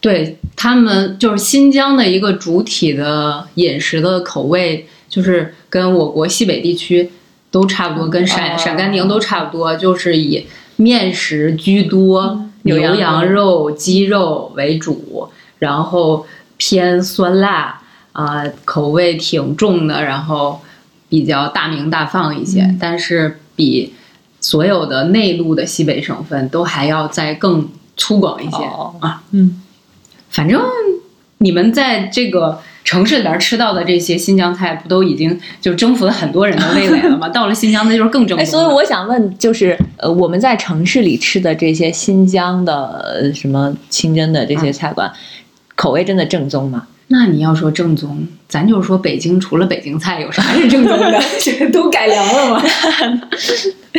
[0.00, 7.10] 对他们就是新疆的一个主体的饮食的口味，就是跟我国西北地区
[7.50, 8.56] 都差不多，跟陕哦。
[8.56, 17.82] 陕甘宁都差不多，就是以面食居多，牛羊肉、鸡肉为主，然后偏酸辣
[18.12, 20.62] 啊、口味挺重的，然后
[21.12, 23.92] 比较大名大放一些，但是比
[24.40, 29.22] 所有的内陆的西北省份都还要再更粗犷一些、哦啊。
[29.32, 29.60] 嗯，
[30.30, 30.58] 反正
[31.36, 37.28] 你们在这个城市里边吃到的这些新疆菜，不都已经就征服了很多人的味蕾了吗？
[37.30, 38.66] 到了新疆，那就是更正哎，宗了。
[38.66, 45.12] 所以我想问，就是呃，我们在城市里吃的这些新疆的呃什么清真的这些菜馆，
[45.76, 46.86] 口味真的正宗吗？
[47.12, 51.20] 那你要说正宗，咱就是说北京除了北京菜有啥是正宗的？
[51.38, 52.64] 这都改良了吗？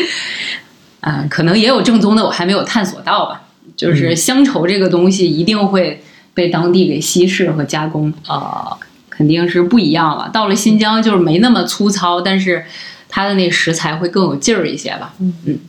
[1.00, 3.44] 啊，可能也有正宗的，我还没有探索到吧。
[3.78, 6.02] 就是乡愁这个东西，一定会
[6.34, 8.76] 被当地给稀释和加工，哦，
[9.12, 10.28] 肯定是不一样了。
[10.34, 12.66] 到了新疆，就是没那么粗糙，但是
[13.08, 15.14] 它的那食材会更有劲儿一些吧。
[15.20, 15.60] 嗯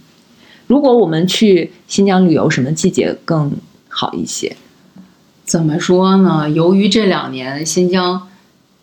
[0.66, 3.52] 如果我们去新疆旅游，什么季节更
[3.86, 4.56] 好一些？
[5.44, 6.48] 怎么说呢？
[6.50, 8.28] 由于这两年新疆，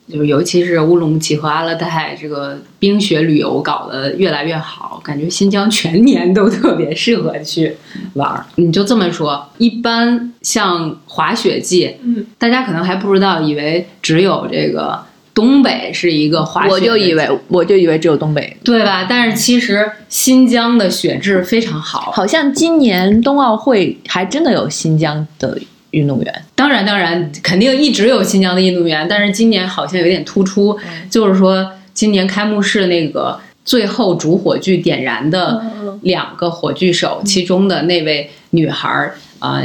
[0.08, 7.76] 就是尤其是乌鲁木齐和阿勒泰这个冰雪旅游搞得越来越好，感觉新疆全年都特别适合去
[8.14, 8.46] 玩儿。
[8.56, 15.00] 你就这么说，一般像滑雪季，嗯，大家可能还不知道，以为只有这个
[15.34, 18.56] 东北是一个滑雪的我就以为我就以为只有东北。
[18.64, 19.08] 对吧？
[19.10, 25.58] 但是其实新疆的雪质非常好，好像今年冬奥会还真的有新疆的
[25.92, 26.46] 运动员。
[26.56, 30.78] 当然，当然，肯定一直有新疆的运动员，但是今年好像有点突出，
[31.10, 35.64] 就是说今年开幕式那个最后主火炬点燃的
[36.02, 39.62] 两个火炬手，其中的那位女孩儿啊。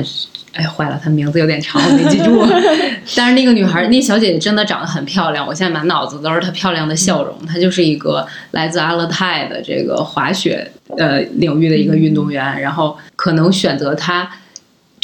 [0.53, 2.43] 哎，坏了，她名字有点长，我没记住。
[3.15, 7.37] 但是那个女孩，那小姐姐真的长得很漂亮，我现在满脑子都是她漂亮的笑容。
[7.47, 14.27] 她就是一个来自阿勒泰的这个滑雪呃领域的一个运动员，然后可能选择她。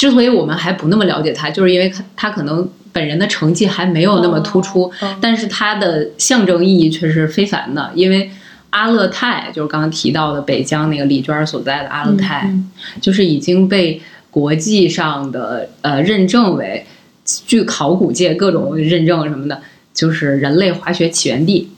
[0.02, 8.28] 之所以我们还不那么了解他，就是因为她她可能本人的成绩还没有那么突出，哦但是他的象征意义却是非凡的，因为
[8.70, 12.68] 阿勒泰就是刚刚提到的北疆那个李娟儿所在的阿勒泰，嗯。
[13.00, 16.84] 就是已经被国际上的呃认证为，
[17.24, 19.62] 据考古界各种认证什么的，
[19.94, 21.68] 就是人类滑雪起源地，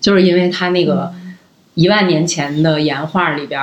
[0.00, 1.12] 就是因为它那个
[1.74, 3.60] 一万年前的岩画里边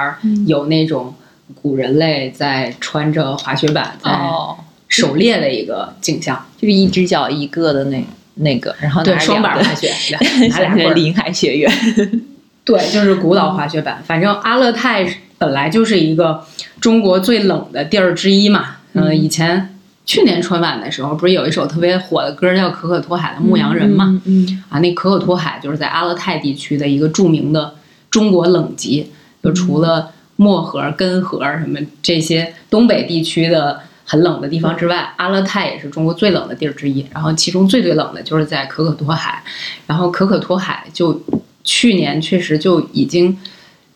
[0.47, 1.13] 有那种
[1.53, 6.45] 古人类在穿着滑雪板在哦，狩猎的一个景象。
[6.57, 8.03] 就是一只脚一个的那
[8.35, 9.91] 那个，然后对，拿双板滑雪，
[10.49, 10.87] 拿俩棍儿。
[10.87, 11.71] 像那临海雪原。
[12.65, 14.01] 对，就是古老滑雪板。
[14.03, 16.43] 反正阿勒泰本来就是一个
[16.81, 18.77] 中国最冷的地儿之一嘛。
[18.93, 24.05] 嗯、嗯以前去年春晚的时候，不是有一首特别火的歌叫《可可托海的牧羊人》嘛？
[24.25, 27.75] 嗯，嗯啊，那可可托海就是在阿勒泰地区的一个著名的
[28.09, 29.11] 中国冷极，
[29.43, 37.05] 就除了漠河、根河什么这些东北地区的很冷的地方之外，阿勒泰也是中国最冷的地儿之一。
[37.13, 39.41] 然后其中最最冷的就是在可可托海，
[39.87, 41.21] 然后可可托海就
[41.63, 43.37] 去年确实就已经，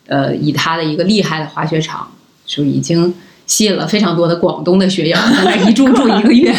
[0.08, 2.12] 呃，以它的一个厉害的滑雪场，
[2.46, 3.14] 就已经
[3.46, 6.56] 吸引了非常多的广东的学友在那一住住一个月。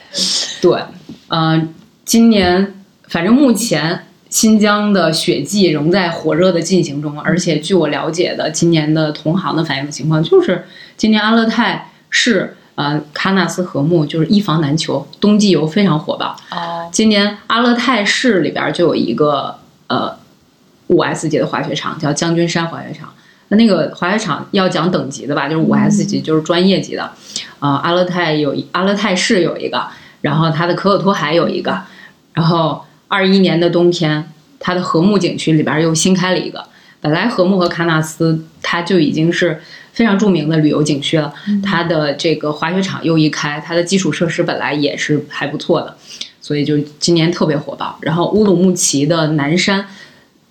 [0.62, 0.80] 对，
[1.28, 2.74] 嗯、今年
[3.08, 16.36] 反正目前新疆的雪季仍在火热的进行中，而且据我了解的，今年的同行的反映的情况就是，今年阿勒泰市呃喀纳斯禾木就是一房难求，冬季游非常火爆。
[16.50, 20.14] 哦，今年阿勒泰市里边就有一个呃
[20.88, 23.08] 五 S 级的滑雪场，叫将军山滑雪场。
[23.48, 27.10] 那那个滑雪场要讲等级的吧，就是五 S 级，就是专业级的。
[27.58, 29.86] 啊、阿勒泰有阿勒泰市有一个，
[30.20, 31.80] 然后它的可可托海有一个，
[32.34, 36.64] 然后二一年的冬天，它的禾木景区里边又新开了一个。
[37.00, 39.60] 本来禾木和喀纳斯它就已经是
[39.92, 45.96] 非常著名的旅游景区了，它的这个滑雪场又一开，它的基础设施本来也是还不错的，
[46.40, 47.96] 所以就今年特别火爆。
[48.00, 49.86] 然后乌鲁木齐的南山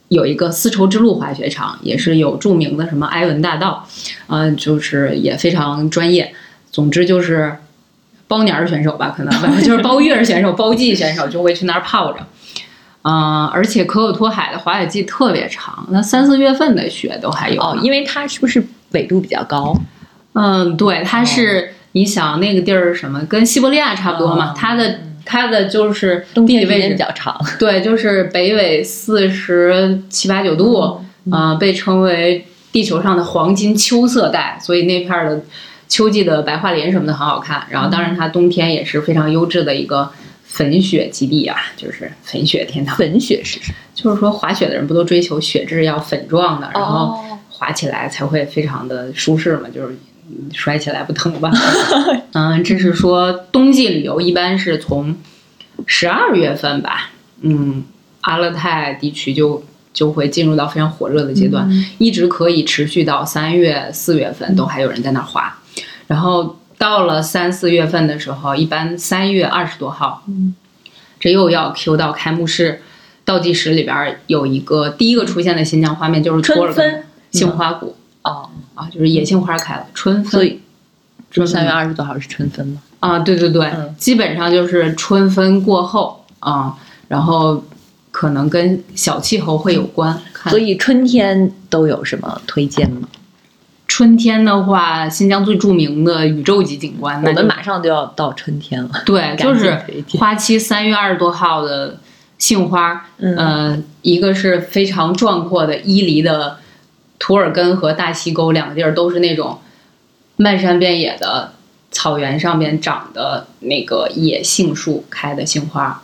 [0.08, 3.86] 有一个丝绸之路滑雪场，也是有著名的什么埃文大道，
[4.28, 6.34] 呃、就是也非常专业。
[6.72, 7.58] 总之就是
[8.28, 12.26] 包年儿选手吧，可能不 就是包月儿选手、包季选手就会去那儿泡着。
[13.08, 17.62] 嗯、而且可可托海的滑雪季特别长，那三四月份的雪都还有。
[17.62, 19.80] 哦，因为它是不是纬度比较高？
[20.34, 27.40] 嗯，对，它是、你想那个地儿什么，跟西伯利亚差不多嘛，哦它的它的就是地理位置比，较长。
[27.60, 31.00] 对，就是北纬四十七八九度，
[31.30, 35.42] 啊、被称为地球上的黄金秋色带，所以那片儿的
[35.88, 37.64] 秋季的白桦林什么的很好看。
[37.70, 40.12] 然后，当然它冬天也是非常优质的一个
[40.56, 42.96] 粉雪基地啊，就是粉雪天堂。
[42.96, 43.76] 粉雪是什么？
[43.94, 49.98] 就是说滑雪的人不都追求雪质要粉状的，然后哦滑起来才会非常的舒适嘛，就是
[50.30, 51.52] 嗯摔起来不疼吧？
[52.32, 55.18] 嗯，这是说冬季旅游一般是从
[55.86, 57.84] 十二月份吧，嗯，
[58.22, 59.62] 阿勒泰地区就
[59.94, 65.54] 就会进入到非常火热的阶段，一直可以持续到三月、四月份都还有人在那儿滑。
[66.08, 70.54] 然后到了三四月份的时候，一般三月二十多号，嗯
[71.20, 72.82] 这又要 Q 到开幕式
[73.24, 80.32] 倒计时里边有一个第一个出现的新疆画面，就是春分根杏花谷哦，啊，就是野杏花开了，春分。
[80.32, 80.62] 所以
[81.32, 82.82] 春三月二十多号是春分吗？
[83.00, 86.76] 啊，对对对，嗯基本上就是春分过后啊，
[87.08, 87.64] 然后
[88.12, 90.20] 可能跟小气候会有关。
[90.34, 93.08] 看所以春天都有什么推荐吗？
[93.96, 99.82] 春天的话，新疆最著名的宇宙级景观，我们马上就要到春天了， 对，就是
[100.20, 101.98] 花期三月二十多号的
[102.38, 106.58] 杏花，嗯呃，一个是非常壮阔的伊犁的
[107.20, 109.60] 图尔根和大西沟两个地儿，都是那种
[110.36, 111.54] 漫山遍野的
[111.90, 116.02] 草原上面长的那个野杏树开的杏花。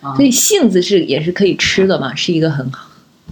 [0.00, 2.68] 啊所以杏子是也是可以吃的嘛，是一个很，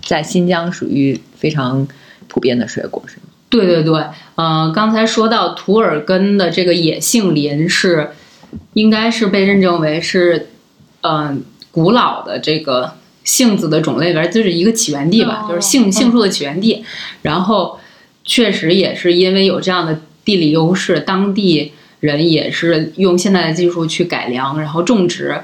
[0.04, 1.88] 在新疆属于非常
[2.28, 3.22] 普遍的水果，是吗？
[3.56, 4.04] 对对对，
[4.34, 8.10] 呃，刚才说到图尔根的这个野杏林是，
[8.74, 10.50] 应该是被认证为是，
[11.00, 12.92] 嗯、古老的这个
[13.24, 16.84] 杏子的种类里边就是一个起源地吧，哦就是杏杏树的起源地。
[17.22, 17.78] 然后
[18.24, 25.40] 确实也是因为有这样的地理优势，当地人也是用现代的技术去改良，然后种植。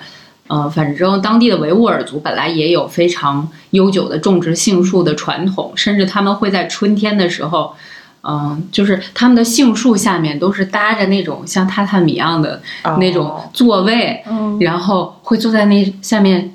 [0.49, 7.75] 呃，反正当地的维吾尔族本来也有非常悠久的种植杏树的传统，甚至他们会在春天的时候，
[8.23, 12.63] 嗯、就是他们的杏树下面都是搭着那种像榻榻米一样的
[12.99, 16.55] 那种座位，嗯然后会坐在那下面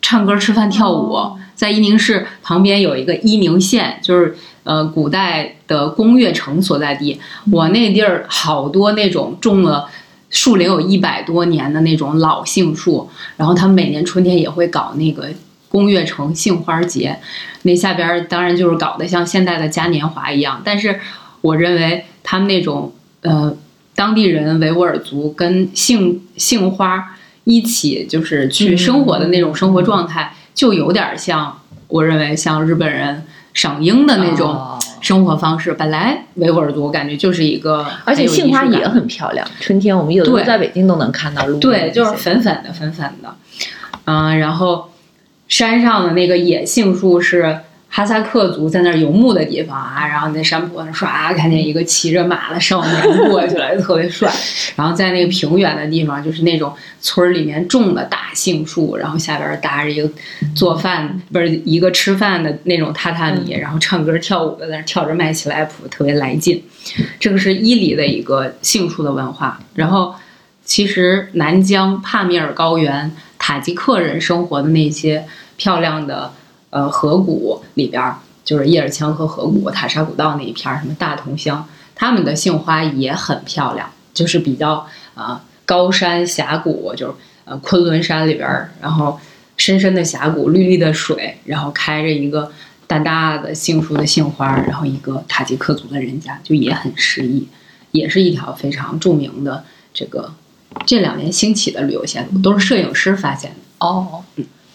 [0.00, 1.16] 唱歌、吃饭、跳舞。
[1.54, 7.20] 在伊宁市旁边有一个伊宁县，就是呃古代的工乐城所在地。
[7.52, 9.88] 我那地儿好多那种种了
[10.30, 15.28] 树龄有一百多年的那种老杏树，然后他们每年春天也会搞那个
[15.72, 17.18] 工业城杏花节，
[17.62, 21.00] 那下边当然就是搞得像现代的嘉年华一样，但是
[21.40, 22.92] 我认为他们那种
[23.22, 23.56] 呃
[23.94, 31.58] 当地人维吾尔族跟杏杏花一起就是去生活的那种生活状态，就有点像
[31.88, 34.78] 我认为像日本人赏樱的那种哦。
[35.00, 35.72] 生活方式。
[35.72, 43.34] 本来维吾尔族我感觉就是一个而且杏花也很漂亮，春天我们有的时候在北京都能看到路边对，就是粉粉的，粉粉的，
[44.04, 44.91] 嗯、然后
[45.52, 54.32] 山上的那个野杏树是哈萨克族在那儿游牧的地方啊，然后你在山坡上唰看见一个骑着马的少年过去了，特别帅。
[54.74, 56.72] 然后在那个平原的地方，就是那种
[57.02, 60.08] 村儿里面种的大杏树，然后下边儿搭着一个
[60.54, 66.64] 做饭不是一个吃饭的那种榻榻米，然后唱歌跳舞的在那跳着麦起来普，特别来劲。
[67.20, 70.14] 这个是伊犁的一个杏树的文化，然后。
[70.64, 75.26] 其实南疆帕米尔高原塔吉克人生活的那些
[75.62, 76.32] 漂亮的
[76.70, 84.84] 呃河谷里边儿，就是叶尔羌河河谷、塔沙古道那一片儿，什么大同乡，他们的杏花也很漂亮，就是比较
[85.14, 89.20] 啊、高山峡谷，就是呃昆仑山里边儿，然后
[89.56, 92.50] 深深的峡谷、绿绿的水，然后开着一个
[92.88, 97.46] 大大的杏树的杏花，然后一个塔吉克族的人家，就也很诗意，
[97.92, 99.62] 也是一条非常著名的
[99.94, 100.34] 这个
[100.84, 103.56] 这两年兴起的旅游线路，都是摄影师发现的。
[103.78, 104.24] 哦，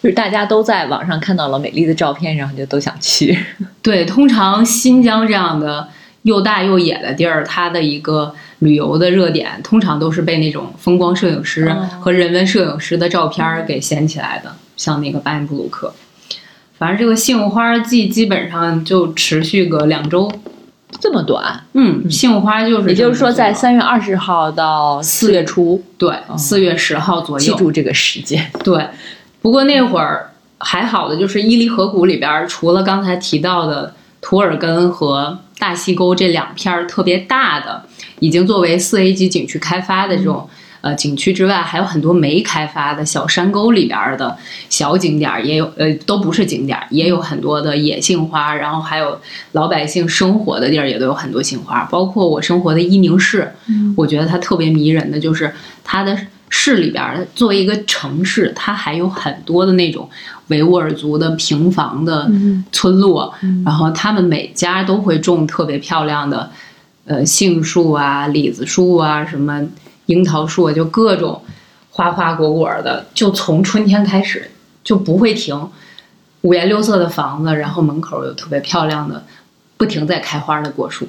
[0.02, 3.38] 就是大家都在网上看到了美丽的照片，然后就都想去。
[3.82, 5.88] 对，通常新疆这样的
[6.22, 15.92] 又大又野的地儿，它的一个旅游的热点，通常都是被那种风光摄影师哦和人文摄影师的照片儿给掀起来的，像那个巴音布鲁克。
[16.76, 20.30] 反正这个杏花季基本上就持续个两周，
[21.00, 28.48] 这么短，嗯，杏花就是也就是说，在三月二十号到四月初，对四月十号左右，记住这个时间。
[28.62, 28.86] 对，
[29.40, 37.84] 不过那会儿还好的就是伊犁河谷里边儿，除了刚才提到的图尔根和大西沟这两片儿特别大的，
[38.20, 40.48] 已经作为四 A 级景区开发的这种。
[40.80, 44.38] 呃，景区之外还有很多没开发的小山沟里边儿的
[44.70, 49.20] 小景点儿，也有呃都不是景点儿，也有很多的野杏花，然后还有
[49.52, 53.52] 老百姓生活的地儿也都有很多杏花，包括我生活的伊宁市，
[53.96, 56.16] 我觉得它特别迷人的就是它的
[56.50, 60.08] 市里边儿作为一个城市，它还有很多的那种
[60.48, 62.30] 维吾尔族的平房的
[62.72, 63.34] 村落，
[63.64, 66.50] 然后他们每家都会种特别漂亮的
[67.04, 69.62] 呃杏树啊、李子树啊、什么
[70.06, 71.42] 樱桃树啊，就各种
[71.90, 74.50] 花花果果的，就从春天开始
[74.82, 75.68] 就不会停，
[76.42, 79.24] 五颜六色的房子，然后门口有特别漂亮的
[79.76, 81.06] 不停在开花的果树。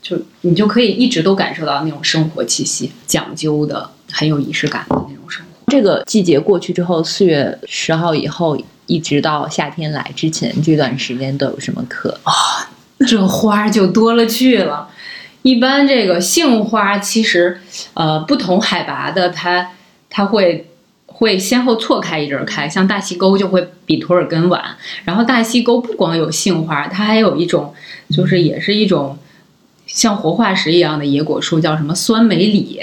[0.00, 5.52] 就你就可以一直都感受到那种生活气息，讲究的、很有仪式感的那种生活。
[5.68, 12.18] 这个季节过去之后，四月十号以后，一直到夏天来之前这段时间都有什么课？
[12.22, 12.32] 啊
[13.06, 14.88] 这花就多了去了。
[15.42, 17.60] 一般这个杏花其实，
[17.94, 19.70] 呃，不同海拔的它
[20.10, 20.68] 它会
[21.06, 24.60] 会先后错开一阵儿开，像大溪沟就会比图尔根晚。
[25.04, 27.72] 然后大溪沟不光有杏花，它还有一种
[28.10, 29.16] 就是也是一种
[29.86, 32.82] 像活化石一样的野果树，叫什么酸梅李、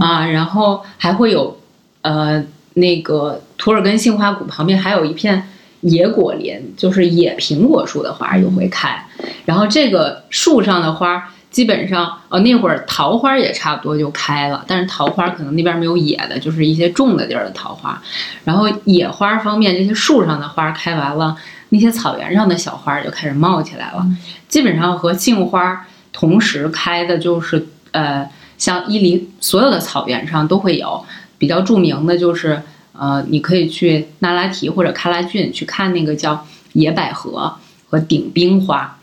[0.00, 1.60] 啊，然后还会有
[2.02, 5.48] 呃那个图尔根杏花谷旁边还有一片。
[5.82, 9.04] 野果林就是野苹果树的花也会开，
[9.44, 18.00] 然后这个树上的花基本上，呃，那会儿桃花也差不多就开了，但是桃花可能那边没有野的，就是一些种的地儿的桃花。
[18.44, 21.36] 然后野花方面，这些树上的花开完了，
[21.70, 24.06] 那些草原上的小花就开始冒起来了。
[24.46, 28.30] 基本上和杏花同时开的就是，呃，
[28.62, 31.04] 像伊犁所有的草原上都会有，
[31.36, 32.62] 比较著名的就是。
[32.94, 37.56] 呃，你可以去那拉提或者喀拉峻去看那个叫野百合
[37.88, 38.98] 和顶冰花，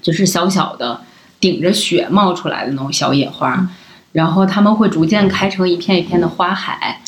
[0.00, 1.02] 就是小小的
[1.38, 3.68] 顶着雪冒出来的那种小野花，
[4.12, 7.02] 然后它们会逐渐开成一片一片的花海。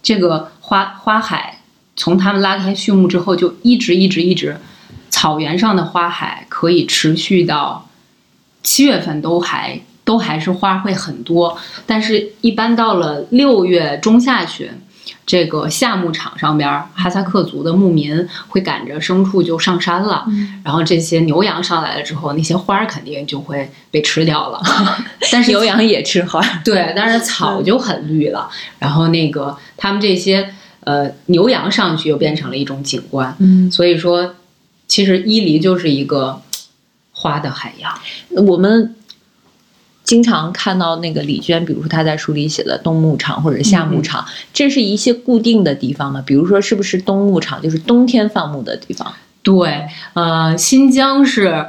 [0.00, 1.58] 这个花花海
[1.96, 4.58] 从它们拉开序幕之后，就一直一直一直，
[5.10, 7.88] 草原上的花海可以持续到
[8.62, 14.70] 七月份都还都还是花会很多，但是一般到了六月中下旬。
[15.24, 20.24] 这个夏牧场上边，哈萨克族的牧民会赶着牲畜就上山了，
[20.64, 24.62] 然后这些牛羊上来了之后，那些花儿肯定就会被吃掉了。
[25.32, 28.48] 但是牛羊也吃花， 对，但是草就很绿了。
[28.78, 30.48] 然后那个他们这些
[30.84, 33.34] 呃牛羊上去又变成了一种景观。
[33.40, 34.36] 嗯，所以说，
[34.86, 36.40] 其实伊犁就是一个
[37.10, 37.92] 花的海洋。
[38.46, 38.94] 我们。
[40.06, 46.22] 经常看到那个李娟，比如说她在书里写的冬牧场或者夏牧场，这是一些固定的地方吗？
[46.24, 49.12] 比如说，是不是冬牧场就是冬天放牧的地方？
[49.42, 51.66] 对，呃，新疆是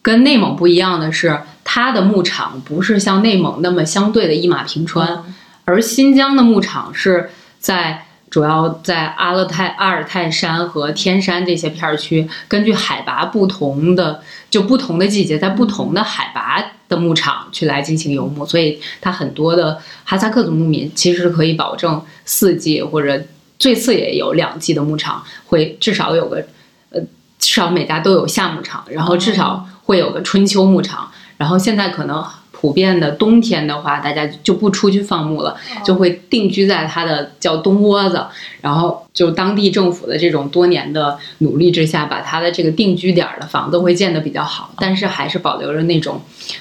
[0.00, 5.24] 跟内蒙不一样的是，它的牧场不是像内蒙那么相对的一马平川，
[5.64, 16.62] 而新疆的牧场是在主要在阿勒泰、阿尔泰山和天山这些片区，根据海拔不同的，就不同的季节，在不同的海拔。
[16.92, 23.20] 的牧场去来进行游牧，所以它很多的哈萨克族牧民其实可以保证四季或者
[23.58, 26.44] 最次也有两季的牧场，会至少有个
[26.90, 27.00] 呃
[27.38, 32.22] 至少每家都有夏牧场，然后至少会有个春秋牧场，然后现在可能。
[32.62, 38.24] 普遍的冬天的话，大家就不出去放牧了，就会定居在它的叫冬窝子。
[38.60, 46.20] 然后就当地政府的这种多年的努力之下，把它的这个定居点的房子会建得比较好，但是还是保留着那种，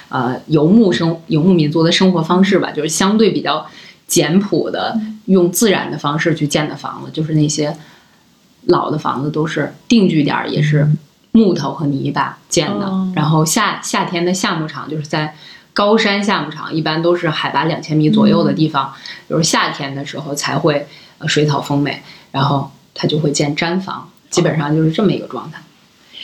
[0.09, 3.63] 呃，游牧生游牧民族的生活方式吧，就是相对比较
[4.07, 7.77] 简朴的，用自然的方式去建的房子，就是那些
[8.65, 10.89] 老的房子都是定居点，也是
[11.31, 12.91] 木头和泥巴建的。
[13.15, 15.35] 然后夏夏天的夏牧场就是在。
[15.73, 18.93] 高山夏牧场一般都是海拔两千米左右的地方，
[19.27, 20.85] 比如夏天的时候才会
[21.19, 22.01] 呃水草丰美，
[22.31, 25.61] 然后它就会建毡房，基本上就是这么一个状态。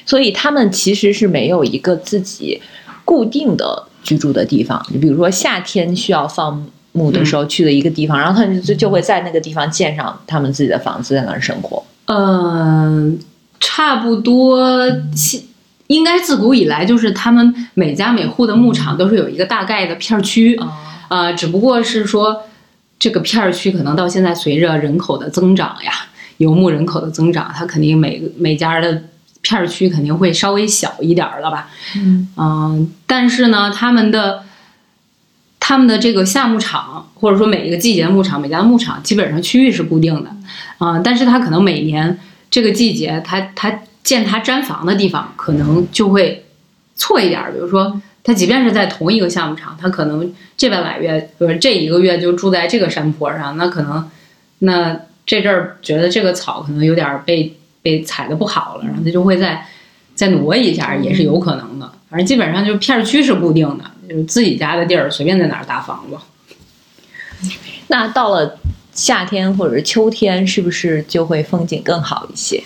[0.05, 2.61] 所以他们其实是没有一个自己
[3.03, 4.85] 固定的居住的地方。
[4.89, 11.83] 你比如说夏天需要放牧的时候去的一个地方，然后他们就就会在那个地方建上他们自己的房子，在那儿生活。
[12.05, 13.19] 嗯，
[13.59, 14.67] 差不多。
[15.87, 20.59] 应该自古以来就是他们每家每户的牧场都是有一个大概的片区，
[21.07, 22.43] 呃，只不过是说
[22.99, 25.91] 这个片区可能到现在随着人口的增长呀，
[26.37, 29.03] 游牧人口的增长，它肯定每个每家的
[29.41, 31.69] 片区肯定会稍微小一点了吧。
[32.35, 34.43] 嗯，但是呢，他们的
[35.59, 40.29] 他们的这个夏牧场或者说每一个季节的牧场，每家的牧场基本上区域是固定的，
[40.79, 42.19] 啊，但是它可能每年
[42.51, 43.79] 这个季节它它。
[44.07, 46.45] 建他毡房的地方可能就会
[46.95, 54.09] 错一点，比如说他即便是在同一个项目场，他可能这半来月，比如这一个月就住在这个山坡上，那可能
[54.59, 59.67] 那这阵儿觉得这个草可能有点被被踩的不好了，然后他就会再
[60.15, 61.91] 再挪一下，也是有可能的。
[62.09, 66.17] 反正基本上就片区是固定的，就是自己家的地儿随便在哪儿搭房子。
[67.87, 68.57] 那到了
[68.93, 72.63] 夏天或者是秋天，是不是就会风景更好一些？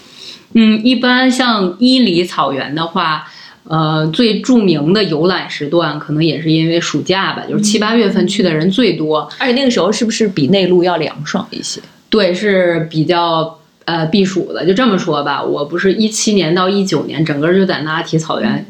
[0.53, 3.25] 嗯，一般像伊犁草原的话，
[3.63, 11.79] 呃，最著名的游览时段可能也是因为暑假吧，就是七八月份去的人最多，而且那个时候是不是比内陆要凉爽一些？
[12.09, 14.65] 对，是比较呃避暑的。
[14.65, 18.65] 就这么说吧，我不是一七年到一九年，整个就在那拉提草原，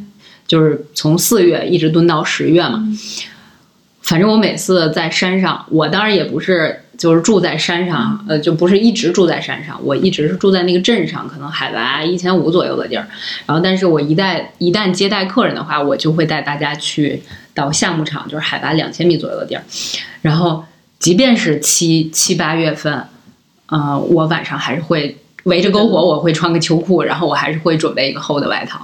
[0.45, 2.87] 就是从四月一直蹲到十月嘛。
[4.01, 6.80] 反正我每次在山上，我当然也不是。
[7.01, 13.07] 就是住在山上，呃，就不是一直住在山上，我一直是住在那个镇上，可能海拔一千五左右的地儿。
[13.47, 17.23] 然后，但是我一旦一旦接待客人的话，我就会带大家去
[17.55, 19.63] 到夏牧场，就是海拔两千米左右的地儿。
[20.21, 20.63] 然后，
[20.99, 23.03] 即便是七七八月份，
[23.65, 28.79] 呃，我晚上还是会围着篝火，我会穿个秋裤，然后我还是会准备一个厚的外套。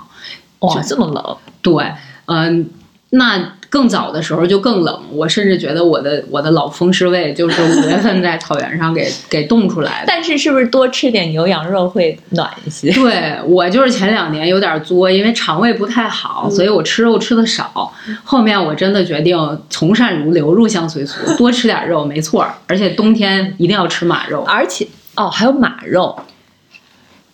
[0.61, 1.38] 哇，这么冷？
[1.61, 1.93] 对，
[2.26, 2.68] 嗯，
[3.11, 3.53] 那。
[3.70, 10.05] 更早的时候就更冷，我甚至觉得我的我的老风湿胃就是五月份在草原上给给冻出来的。
[10.07, 12.91] 但是是不是多吃点牛羊肉会暖一些？
[12.93, 17.93] 对我就是前两年有点作，因为肠胃不太好，所以我吃肉吃的少。
[18.24, 19.38] 后面我真的决定
[19.70, 22.47] 从善如流，入乡随俗， 多吃点肉没错。
[22.68, 26.18] 而且冬天一定要吃马肉，而且哦还有马肉，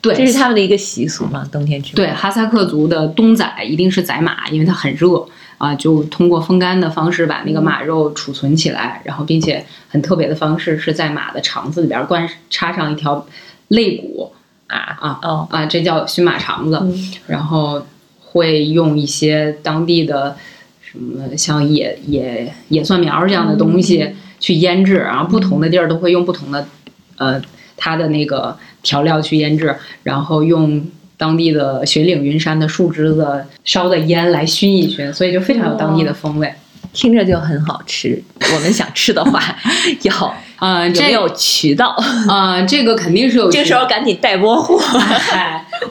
[0.02, 1.96] 对，这是他们的一个习俗嘛，冬天吃。
[1.96, 5.24] 对，哈萨克族的冬宰一定是宰马，因为它很热。
[5.64, 13.26] 啊，就通过风干的方式把那个马肉储存起来，然后并且很特别的方式是在马的肠子里边灌插上一条
[13.70, 14.34] 肋骨
[14.68, 16.86] 啊啊哦啊，这叫熏马肠子，
[17.28, 17.82] 然后
[18.20, 20.36] 会用一些当地的
[20.82, 26.68] 什么像野野野蒜苗这样的东西去腌制，然后不同的地儿都会用不同的
[27.16, 27.41] 呃
[27.78, 30.86] 它的那个调料去腌制，然后用。
[31.24, 36.53] 当地的雪岭云山的树枝子烧的烟来熏一熏，所以就非常有当地的风味，
[36.91, 38.21] 听着就很好吃。
[38.53, 39.41] 我们想吃的话，
[40.03, 41.95] 要啊，有没有渠道
[42.28, 42.61] 啊？
[42.67, 43.49] 这个肯定是有。
[43.49, 44.78] 这时候赶紧带波货。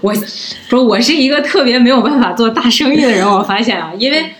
[0.02, 0.14] 我
[0.68, 4.34] 说我是一个特别没有办法做大生意的人，我发现啊，因为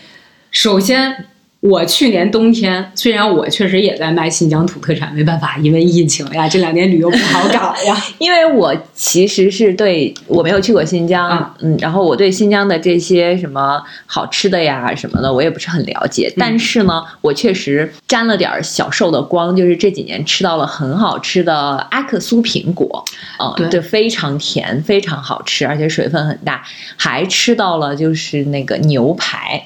[0.50, 1.24] 首先。
[1.62, 7.96] 我去年冬天，虽然我确实也在卖新疆土特产，没办法，因为疫情呀，这两年旅游不好搞呀。
[8.18, 16.32] 因为我其实是对我没有去过新疆，嗯，然后我对新疆的这些什么好吃的呀什么的，我也不是很了解。
[16.36, 21.54] 但是呢，我确实沾了点小受的光，就是这几年吃到了很好吃的
[21.92, 23.04] 阿克苏苹果，
[23.38, 26.64] 嗯，对，非常甜，非常好吃，而且水分很大，
[26.96, 29.64] 还吃到了就是那个牛排。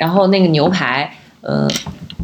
[0.00, 1.68] 嗯，然后那个牛排，呃，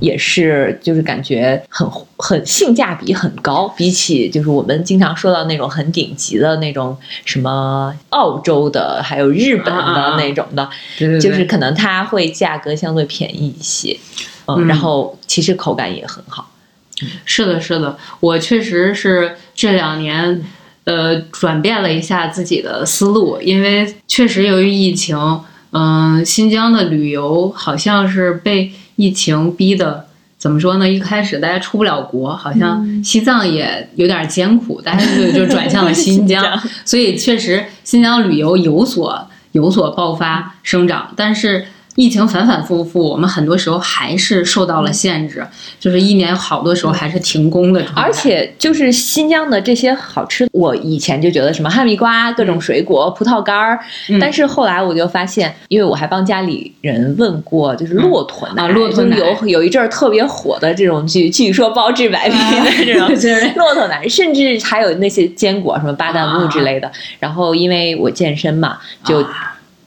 [0.00, 6.96] 也是就是感觉很很性价比很高，比起就是我们经常说到那种很顶级的那种
[7.26, 10.68] 什么澳洲的，还有日本的那种的，
[11.20, 13.98] 就是可能它会价格相对便宜一些，
[14.46, 16.50] 嗯，然后其实口感也很好。
[17.26, 20.42] 是的，是的，我确实是这两年
[20.84, 25.16] 呃转变了一下自己的思路，因为确实由于疫情。
[25.76, 30.06] 嗯，新疆的旅游好像是被疫情逼的，
[30.38, 30.88] 怎么说呢？
[30.88, 36.42] 一开始大家出不了国，好像西藏也有点艰苦，大家就就转向了新疆，
[36.84, 41.66] 所以确实新疆旅游有所有所爆发生长，但是。
[41.96, 45.44] 疫情反反复复，我们很多时候还是受到了限制，
[45.80, 47.82] 就是一年好多时候还是停工的。
[47.94, 53.78] 而且就是新疆的这些好吃，我以前就觉得什么哈密瓜、各种水果、葡萄干儿，
[54.20, 63.08] 但是后来我就发现，因为我还帮家里人问过，就是骆驼奶，骆驼奶有有一阵儿特别火的这种，据据说包治百病的这种
[63.56, 66.92] 骆驼奶，甚至还有那些坚果，什么巴旦木之类的。
[67.18, 69.26] 然后因为我健身嘛，就。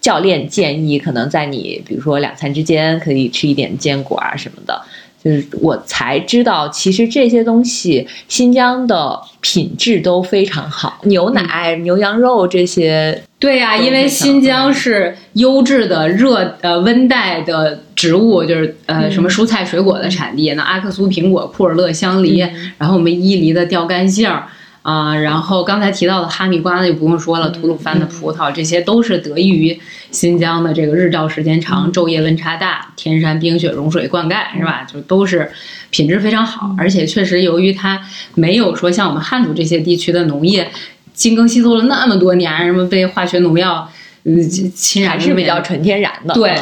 [0.01, 4.81] 教练建议，可能在你比如说两餐之间，可以吃一点坚果啊什么的。
[5.21, 13.21] 就是我才知道，其实这些东西新疆的品质都非常好，牛奶、牛羊肉这些。
[13.37, 20.53] 对呀，因为新疆是优质的热呃温带的植物，就是呃什么蔬菜水果的产地。
[20.53, 22.39] 那阿克苏苹果、库尔勒香梨，
[22.77, 24.47] 然后我们伊犁的吊干杏儿。
[24.81, 27.49] 啊，然后刚才提到的哈密瓜呢，就不用说了。
[27.49, 29.77] 吐鲁番的葡萄，这些都是得益于
[30.09, 34.87] 新疆的这个日照时间长、昼夜温差大、天山冰雪融水灌溉，是吧？
[34.91, 35.51] 就都是
[35.89, 36.73] 品质非常好。
[36.77, 37.99] 而且确实，由于它
[38.35, 40.71] 没有说像我们汉族这些地区的农业
[41.13, 43.87] 精耕细作了那么多年，什么被化学农药
[44.23, 46.33] 嗯侵染，是比较纯天然的。
[46.33, 46.55] 对，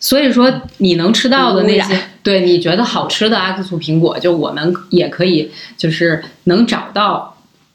[0.00, 7.29] 所以说你能吃到的那些，对你觉得好吃的阿克苏苹果，就我们也可以就是能找到。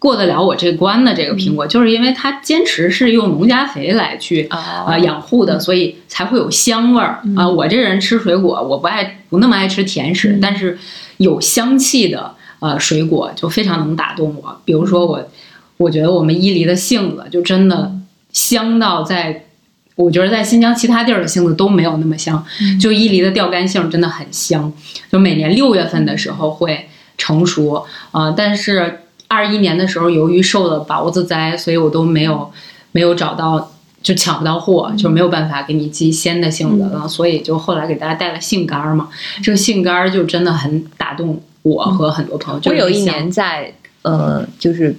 [0.06, 7.50] 过得了我这关的这个苹果，就是因为它坚持是用农家肥来去啊养护的，所以才会有香味儿啊。
[7.50, 10.78] 我这人吃水果，我不爱不那么爱吃甜食，但是
[11.18, 14.62] 有香气的呃水果就非常能打动我。
[14.64, 15.28] 比如说我，
[15.78, 17.92] 我觉得我们伊犁的杏子就真的
[18.32, 19.46] 香到在，
[19.96, 22.46] 我觉得在新疆其他地儿的杏子都没有那么香，
[22.80, 24.72] 就伊犁的吊干杏真的很香，
[25.12, 26.88] 就每年六月份的时候会
[27.18, 29.00] 成熟啊，但是。
[29.28, 32.52] 二一年的时候，由于受了雹子灾，所以我都没有
[32.92, 33.72] 没有找到
[34.04, 39.10] 就抢不到货，就没有办法给你寄鲜的杏子了，所以就后来给大家带了杏干儿嘛。
[39.42, 42.60] 这个杏干儿就真的很打动我和很多朋友。
[42.60, 43.74] 就我有一年在
[44.04, 44.96] 呃，就是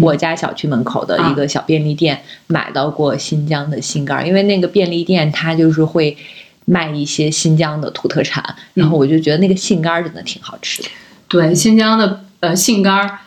[0.00, 6.16] 我家小区门口的一个小便利店买到过新疆的杏干儿，因为那个便利店它就是会
[6.64, 8.42] 卖一些新疆的土特产，
[8.72, 10.88] 然后我就觉得那个杏干儿真的挺好吃的。
[11.28, 13.18] 对新疆的呃杏干儿。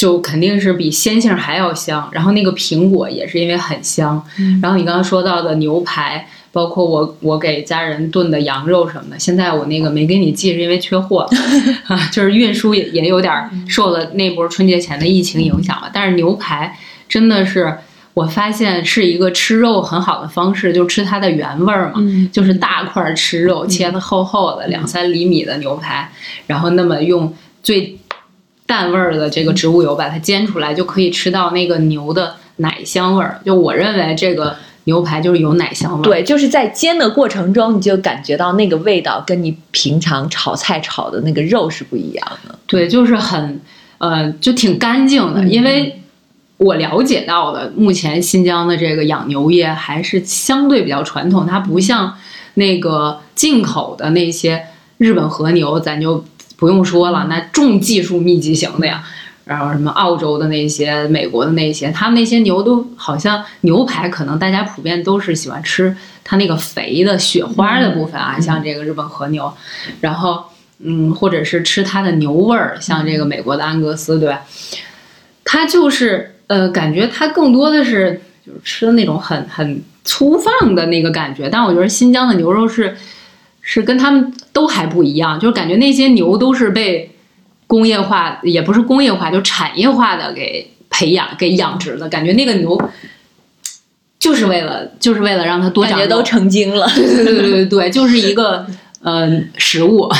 [0.00, 4.24] 就肯定是比鲜杏还要香，然后那个苹果也是因为很香，
[4.62, 11.28] 然后你刚刚说到的牛排，包括我我给家人炖的羊肉什么的，现在我那个没给你寄是因为缺货。
[11.86, 15.90] 啊，就是运输也也有点受了那波春节前的疫情影响了。
[15.92, 16.74] 但是牛排
[17.06, 17.76] 真的是
[18.14, 22.26] 我发现是一个吃肉很好的方式，就吃它的原味儿嘛，嗯。
[22.32, 26.10] 就是大块儿吃肉，切的厚厚的两三厘米的牛排，
[26.46, 27.98] 然后那么用最
[28.70, 33.40] 淡味儿的这个植物油把它煎出来，就可以吃到那个牛的奶香味儿。
[33.44, 34.54] 就我认为这个
[34.84, 36.04] 牛排就是有奶香味儿。
[36.04, 42.56] 对，就是在煎的过程中，你就感觉到那个味道跟你平常炒菜炒的那个肉是不一样的。
[42.68, 43.60] 对，就是很
[43.98, 46.00] 呃，就挺干净的，嗯因为
[46.58, 52.14] 我了解到的，目前新疆的这个养牛业还是相对比较传统，它不像
[52.54, 54.62] 那个进口的那些
[54.98, 56.22] 日本和牛，咱就
[56.60, 59.02] 不用说了，那重技术密集型的呀。
[59.46, 69.52] 然后什么澳洲的那些、美国的那些，他们那些牛都好像牛排，可能大家普遍都是喜欢吃它那个肥的雪花的部分啊，像这个日本和牛，
[70.00, 70.44] 然后
[70.78, 74.42] 嗯，或者是吃它的牛味儿，像这个美国的安格斯，对吧？
[75.42, 82.96] 它就是呃，感觉它更多的是就是吃的那种很很粗放的那个感觉，但我觉得新疆的牛肉是
[83.62, 87.10] 是跟他们都还不一样，就是感觉那些牛都是被
[87.66, 92.80] 工业化，也不是工业化，就产业化的给培养、给养殖的，感觉那个牛
[94.18, 96.86] 就是为了就是为了让它多长感觉都成精了。
[96.94, 98.66] 对对对对对对， 就是一个
[99.02, 100.10] 呃食物。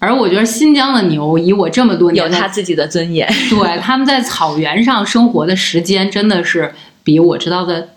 [0.00, 3.24] 而我觉得新疆的牛，以我这么多年有的他自己的尊严。
[3.48, 6.74] 对，他们在草原上生活的时间真的是
[7.04, 7.90] 比我知道的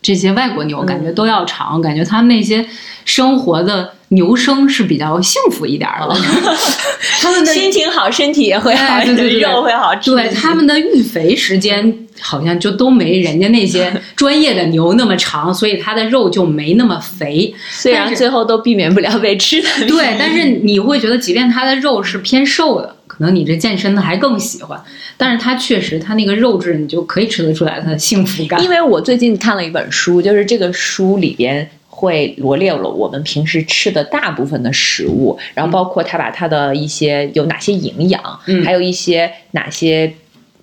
[0.00, 2.64] 这些外国牛感觉都要长，感觉他们那些
[3.04, 6.14] 生活的牛生是比较幸福一点儿的，
[7.20, 10.10] 他们的心情好，身体也会好，哎对对对对肉会好吃。
[10.10, 17.54] 对他们的育肥时间好像就都没人家那些 专业的牛那么长，所以它的肉就没那么肥。
[17.70, 19.68] 虽然最后都避免不了被吃的。
[19.86, 24.80] 对，但是你会觉得，即便它的肉是偏瘦的，可能你这健身的还更喜欢，
[25.16, 28.62] 但是它确实它那个肉质，你就可以吃得出来它的幸福感。
[28.62, 31.68] 因为我最近看了一本书，就是这个书里边
[31.98, 40.12] 会罗列了我们平时吃的大部分的食物，然后包括它把它的一些有哪些营养，嗯还有一些哪些。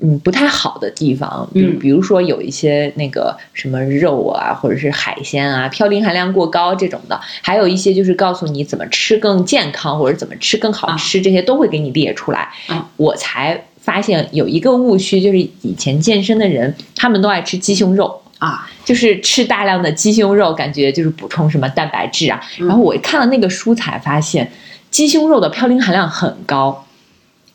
[0.01, 12.49] 嗯，不太好的地方，比如嗯比如说有一些那个什么肉啊，或者是海鲜啊，嘌呤含量过高这种的，还有一些就是告诉你怎么吃更健康，或者怎么吃更好吃，这些都会给你列出来。
[12.67, 18.21] 啊我才发现有一个误区，就是以前健身的人他们都爱吃鸡胸肉。
[18.39, 22.39] 啊，就是吃大量的鸡胸肉，感觉就是补充什么蛋白质啊。
[22.59, 24.51] 嗯然后我看了那个书才发现，
[24.91, 26.85] 鸡胸肉的嘌呤含量很高，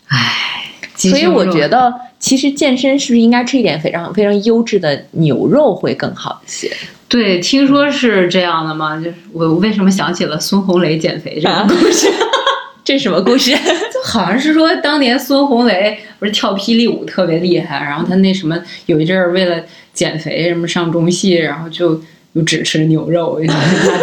[0.08, 0.64] 唉，
[0.96, 6.74] 所以我觉得得其实健身是不是应该吃一点非常非常优质的牛肉会更好一些？
[7.08, 12.08] 对，听说是这样的嘛，就是我我为什么想起了孙红雷减肥这个故事？
[12.84, 13.50] 这什么故事？
[13.92, 19.62] 就好像是说当年孙红雷不是跳霹雳舞特别厉害，然后他那什么有一阵儿为了
[19.92, 22.00] 减肥什么上中戏，然后就
[22.34, 23.54] 就只吃牛肉，他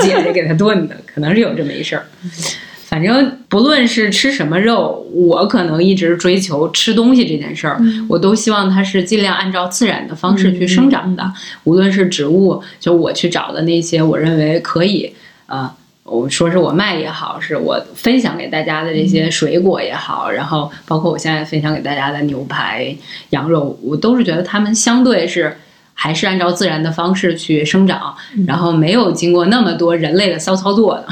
[0.02, 2.06] 姐姐给他炖的，可能是有这么一事儿。
[2.86, 11.34] 反正不论是吃什么肉，我可能一直追求吃东西这件事儿，我都希望它是尽量按照自然的方式去生长的。
[11.66, 15.14] 无论是植物，就我去找的那些，我认为可以
[15.48, 15.76] 啊、
[16.10, 22.96] 我说是我卖也好，是我分享给大家的这些水果也好，然后包括我现在分享给大家的牛排、
[23.32, 25.58] 羊肉，我都是觉得它们相对是
[25.94, 28.16] 还是按照自然的方式去生长，
[28.48, 31.06] 然后没有经过那么多人类的骚操作的。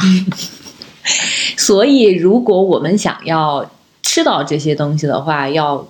[1.57, 3.69] 所以如果我们想要
[4.01, 5.85] 吃到这些东西的话，要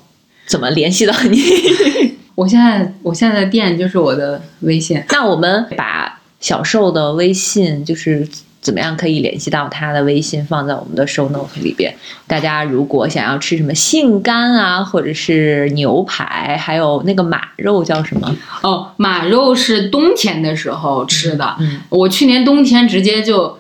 [0.47, 1.37] 怎么联系到你？
[2.33, 8.27] 我现在我现在的店就是我的微信，那我们把小瘦的微信就是。
[8.65, 10.43] 怎么样可以联系到他的微信？
[10.43, 11.93] 放在我们的 show note 里边。
[12.25, 18.35] 大家如果想要吃什么杏干啊，或者是牛排，还有那个马肉叫什么？
[18.63, 21.55] 哦，马肉是冬天的时候吃的。
[21.59, 23.59] 嗯我去年冬天直接就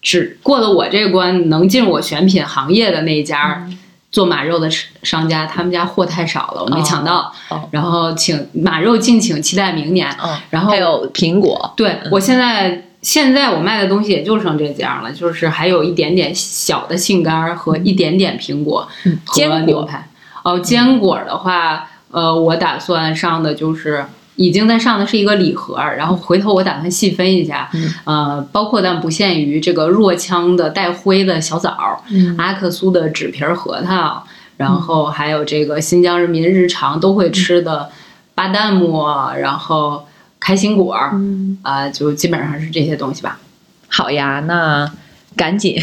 [0.00, 3.66] 只过了我这关，能进我选品行业的那一家，
[4.12, 4.70] 做马肉的
[5.02, 7.32] 商家，他们家货太少了，我没抢到。
[7.48, 10.08] 哦然后请马肉敬请期待明年。
[10.22, 18.88] 嗯，然后还有苹果，对我现在现在我卖的东西也就剩这几样了，就是还有一点点小的杏干儿和一点点苹果
[19.24, 20.08] 和牛排。
[20.42, 24.04] 哦，坚果的话，呃，我打算上的就是。
[24.36, 34.24] 已经在上的是一个礼盒，然后回头我打算细分一下，嗯呃，包括但不限于这个若羌的带灰的小枣，嗯阿克苏的纸皮儿核桃，
[34.56, 37.88] 然后还有这个新疆人民日常都会吃的
[38.34, 39.06] 巴旦木，
[39.38, 40.04] 然后
[40.44, 43.40] 开心果儿，嗯，啊、就基本上是这些东西吧。
[43.88, 44.92] 好呀，那
[45.34, 45.82] 赶紧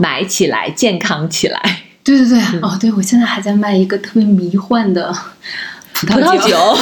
[0.00, 1.60] 买起来，健康起来。
[2.02, 5.12] 对对对，哦，对，我现在还在卖一个特别迷幻的
[5.92, 6.76] 葡葡萄酒，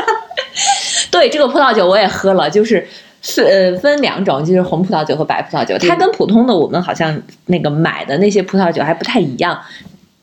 [1.10, 2.86] 对这个葡萄酒我也喝了，就是
[3.22, 5.78] 是呃分两种，就是红葡萄酒和白葡萄酒。
[5.78, 9.58] 它跟普通的我们好像那个买的那些葡萄酒还不太一样。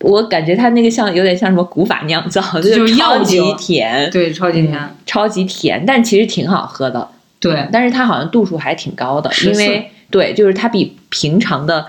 [0.01, 7.07] 我感觉它那个像有点像什么古法酿造，就是超级甜，对，超级甜，超级甜，但其实挺好喝的。
[7.39, 11.85] 对，但是它好像度数还挺高的，因为对，就是它比平常的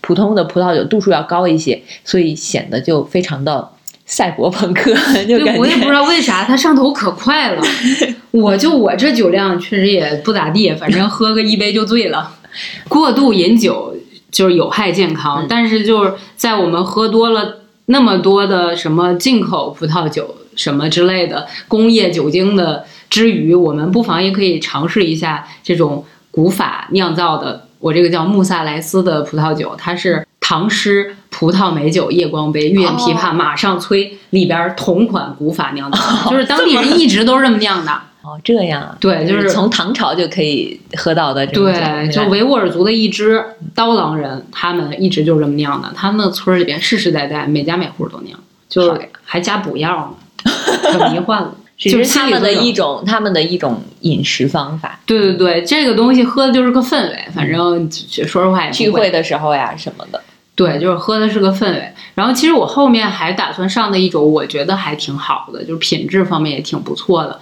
[0.00, 3.68] 普通的葡萄酒度数要高一些，所以显得就非常的
[4.06, 4.94] 赛博朋克，
[5.26, 7.62] 就我也不知道为啥它上头可快了。
[8.32, 12.32] 我就我这酒量确实也不咋地，反正喝个一杯就醉了。
[12.88, 13.93] 过度饮酒
[14.34, 37.92] 就是有害健康，嗯但是就是在我们喝多了那么多的什么进口葡萄酒什么之类的工业酒精的之余，我们不妨也可以尝试一下这种古法酿造的，我这个叫穆萨莱斯的葡萄酒，它是唐诗葡萄美酒夜光杯，欲饮琵琶马上催里边同款古法酿造的， 就是当地人一直都是这么酿的。
[38.24, 43.44] 哦这样啊，对，就是从唐朝就可以喝到的这种，对，就维吾尔族的一支
[43.74, 45.92] 刀郎人，他们一直就这么酿的。
[45.94, 50.50] 他们那村里边世世代代每家每户都酿，就是还加补药呢，
[50.90, 51.54] 可迷幻了。
[51.76, 60.22] 就是是他们的一种他们的一种饮食方法，对对对，这个东西喝的就是个氛围，反正就说实话也聚会的时候呀什么的。
[60.54, 61.92] 对，就是喝的是个氛围。
[62.14, 67.40] 然后其实我后面还打算上的一种，我觉得还挺好的，就是品质方面也挺不错的。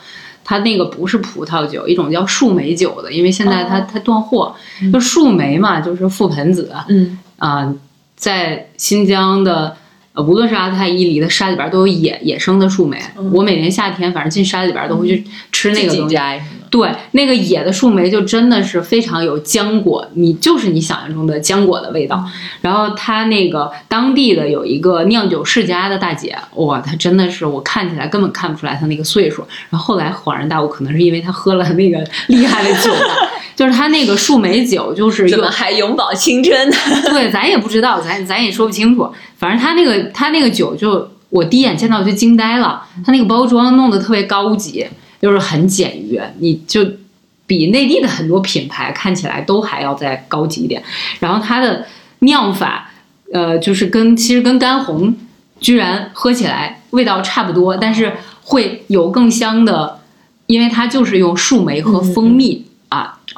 [0.53, 4.55] 它那个不是葡萄酒，一种叫树莓酒的，因为现在它、哦它断货，
[4.92, 7.74] 就树莓嘛，就是覆盆子嗯，啊、
[8.14, 9.74] 在新疆的。
[10.14, 13.00] 呃，无论是阿泰伊犁的山里边都有野野生的树莓。
[13.32, 16.16] 我每年夏天反正进山里边都会去吃那个东西。
[16.70, 22.24] 对，那个野的树莓就真的是非常有浆果，你就是你想象中的浆果的味道。
[22.62, 29.46] 然后他那个当地的有一个酿酒世家的大姐，哇，她真的是我看起来根本看不出来她那个岁数。
[29.68, 36.76] 然后后来恍然大悟，可能是因为她喝了那个 厉害的酒吧，就是他那个树莓酒，就是有怎么还永葆青春呢？
[37.11, 39.11] 对，咱也不知道，咱咱也说不清楚。
[39.36, 42.82] 反正他那个他那个酒就，我第一眼见到就惊呆了。
[43.05, 44.86] 他那个包装弄得特别高级，
[45.20, 46.84] 就是很简约，你就
[47.46, 50.82] 比内地的很多品牌看起来都还要再高级一点。
[51.20, 51.86] 然后它的
[52.20, 52.90] 酿法，
[53.32, 55.14] 呃，就是跟其实跟干红
[55.61, 60.00] 居然喝起来味道差不多，但是会有更香的，
[60.46, 62.72] 因为它就是用树莓和蜂蜜、啊，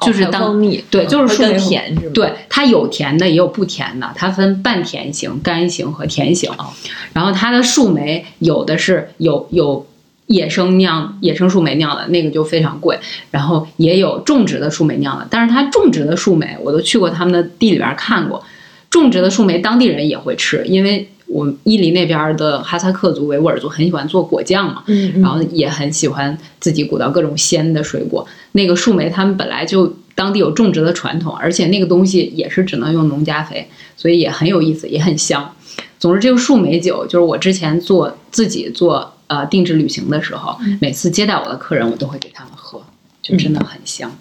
[0.01, 2.13] 就是当蜂蜜，对就是树莓甜是吗？
[2.15, 6.51] 对，它有甜的，也有不甜的，它分半甜型、干型和甜型。
[6.53, 6.67] 哦
[7.13, 9.87] 然后它的树莓有的是有有
[10.27, 12.99] 野生酿、野生树莓酿的，那个就非常贵。
[13.31, 18.43] 然后也有种植的树莓酿的，但是它种植的树莓，我都去过他们的地里边看过，
[18.91, 28.27] 种植的树莓当地人也会吃，因为我们伊犁那边的哈萨克族、维吾尔族很喜欢做果酱嘛，嗯，嗯然后也很喜欢自己鼓捣各种鲜的水果。
[28.53, 35.55] 那个树莓他们本来就当地有种植的传统，而且那个东西也是只能用农家肥，所以也很有意思，也很香。
[35.99, 42.81] 总之，这个树莓酒就是我之前做自己做呃定制旅行的时候，每次接待我的客人，我都会给他们喝，
[43.23, 44.13] 就真的很香。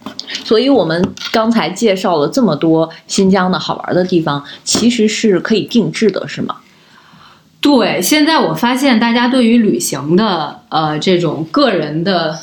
[0.43, 6.55] 所以我们刚才介绍了这么多新疆的好玩的地方，其实是可以定制的，是吗？
[7.63, 12.37] 对，现在我发现大家对于旅行的呃这种个人的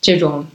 [0.00, 0.46] 这种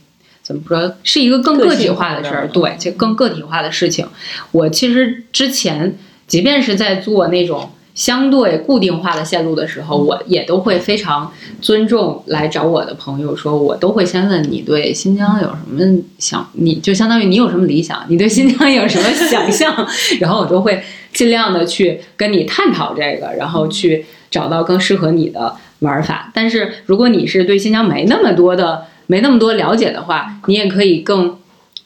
[0.42, 4.08] 怎么说，是一个更个体化的事儿，对，就更个体化的事情。
[4.52, 11.32] 我其实之前即便是在做那种相对固定化的线路的时候，我也都会非常
[11.62, 19.88] 尊重来找我的朋友，说我都会先问你对新疆有什么想，你就相当于你有什么理想，你对新疆有什么想象，
[20.20, 20.84] 然后我都会
[21.14, 26.32] 尽量的去跟你探讨这个，然后去找到更适合你的玩法。
[26.34, 31.38] 但是如果你是对新疆没那么多的没那么多了解的话，你也可以更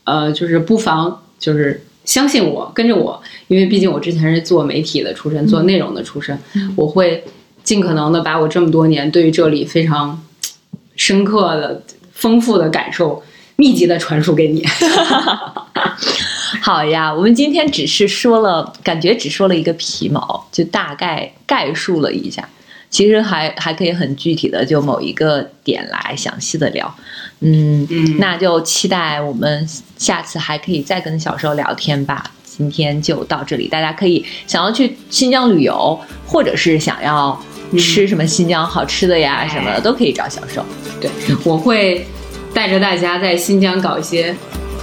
[0.06, 6.40] 呃，就是不妨就是相信我，跟着我，因为毕竟我之前是做媒体的出身，做内容的出身，
[6.76, 7.26] 我会
[7.64, 10.24] 尽可能的把我这么多年对于这里非常
[10.96, 13.22] 深刻的、丰富的感受，
[13.58, 14.66] 密集的传输给你。
[16.62, 22.48] 好呀，我们今天只是说了，感觉只说了一个皮毛，就大概概述了一下。
[22.90, 26.96] 其实还还可以很具体的就某一个点来详细的聊。
[27.42, 27.86] 嗯，
[28.18, 29.68] 那就期待我们
[29.98, 32.24] 下次还可以再跟小时候聊天吧。
[32.46, 37.38] 今天就到这里，大家可以想要去新疆旅游，或者是想要
[37.78, 40.66] 吃什么新疆好吃的呀什么的，都可以找小时候。
[41.02, 41.12] 对，
[41.44, 42.08] 我会
[42.54, 44.34] 带着大家在新疆搞一些。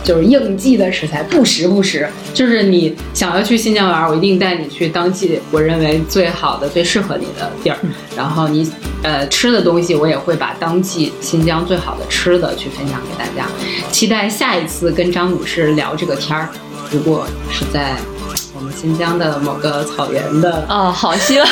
[0.05, 7.77] 就是应季的食材，不时不食，就是你想要去新疆玩，我一定带你去当季我认为最好的、最适合你的地儿。
[8.15, 8.71] 然后你
[9.03, 13.49] 呃吃的东西，我也会把当季新疆最好的吃的去分享给大家。
[13.91, 16.51] 期待下一次跟张女士聊这个天儿，
[16.91, 17.97] 如果是在
[18.55, 21.49] 我们新疆的某个草原的哦，好希望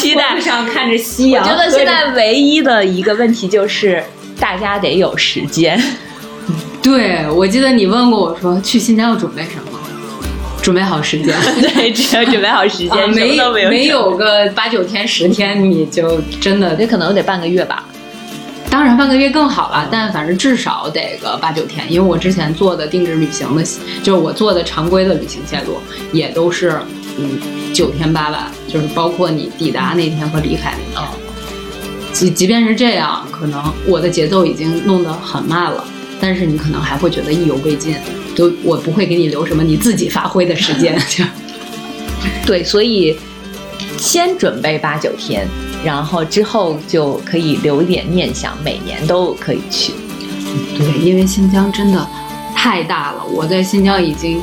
[0.00, 1.42] 期待 上看着夕阳。
[1.42, 4.02] 我觉得现在唯一的一个问题就是
[4.40, 5.80] 大家得有时间。
[6.82, 9.78] 对，我记得你问过我说去新疆要准备什么？
[10.60, 11.34] 准备好时间。
[11.74, 17.84] 对，只要准备好时间，没有没有个八九天、十天，你就真的这可能得半个月吧。
[18.70, 23.62] 当然半个月更好了，但反正至少得个八九天，因为我之前做的定制旅行的，
[24.02, 25.78] 就是我做的常规的旅行线路，
[26.12, 26.80] 也都是
[27.18, 27.38] 嗯
[27.74, 31.08] 九天八晚，就是包括你抵达那天和离开那天。
[32.12, 35.84] 即即便是这样，可能我的节奏已经弄得很慢了。
[36.24, 37.96] 但是你可能还会觉得意犹未尽，
[38.36, 40.96] 就我不会给你留什么你自己发挥的时间。
[42.46, 43.18] 对，所以
[43.98, 45.44] 先准备八九天，
[45.84, 49.94] 然后之后就可以留一点念想，每年都可以去。
[50.78, 52.08] 对，因为新疆真的
[52.54, 54.40] 太大了，我在新疆已经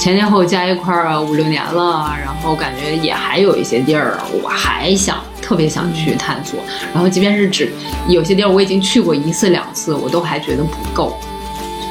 [0.00, 5.22] 前前后加一块儿五六年了，然后感觉也还有一些地儿，我还想。
[5.52, 6.58] 特别想去探索，
[6.94, 7.70] 然后即便是只
[8.08, 11.14] 有些地儿我已经去过一次两次，我都还觉得不够，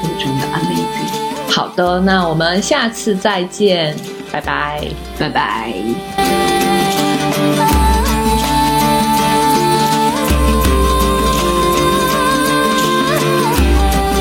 [0.01, 1.19] 所以真的安慰自己。
[1.47, 3.95] 好的，那我们下次再见，
[4.31, 4.81] 拜拜，
[5.19, 5.71] 拜拜。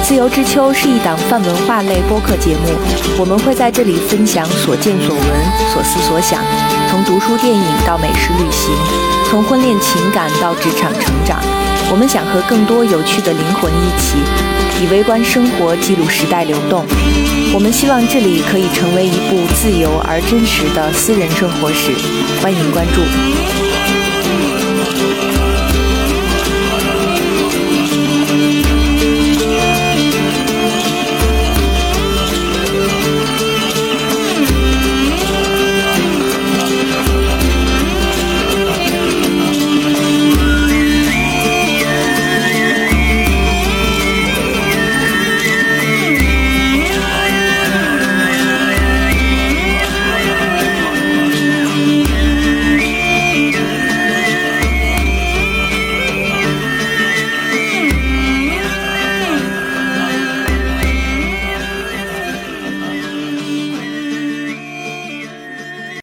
[0.02, 2.68] 自由之秋是一档泛文化类播客节目，
[3.18, 5.24] 我们会在这里分享所见所闻、
[5.72, 6.44] 所思所想，
[6.90, 8.74] 从读书、电影到美食、旅行，
[9.28, 11.40] 从婚恋情感到职场成长。
[11.88, 14.16] 我们想和更多有趣的灵魂一起，
[14.82, 16.84] 以微观生活记录时代流动。
[17.54, 21.92] 我们希望这里可以成为一部自由而真实的私人生活史。
[22.42, 23.59] 欢迎关注。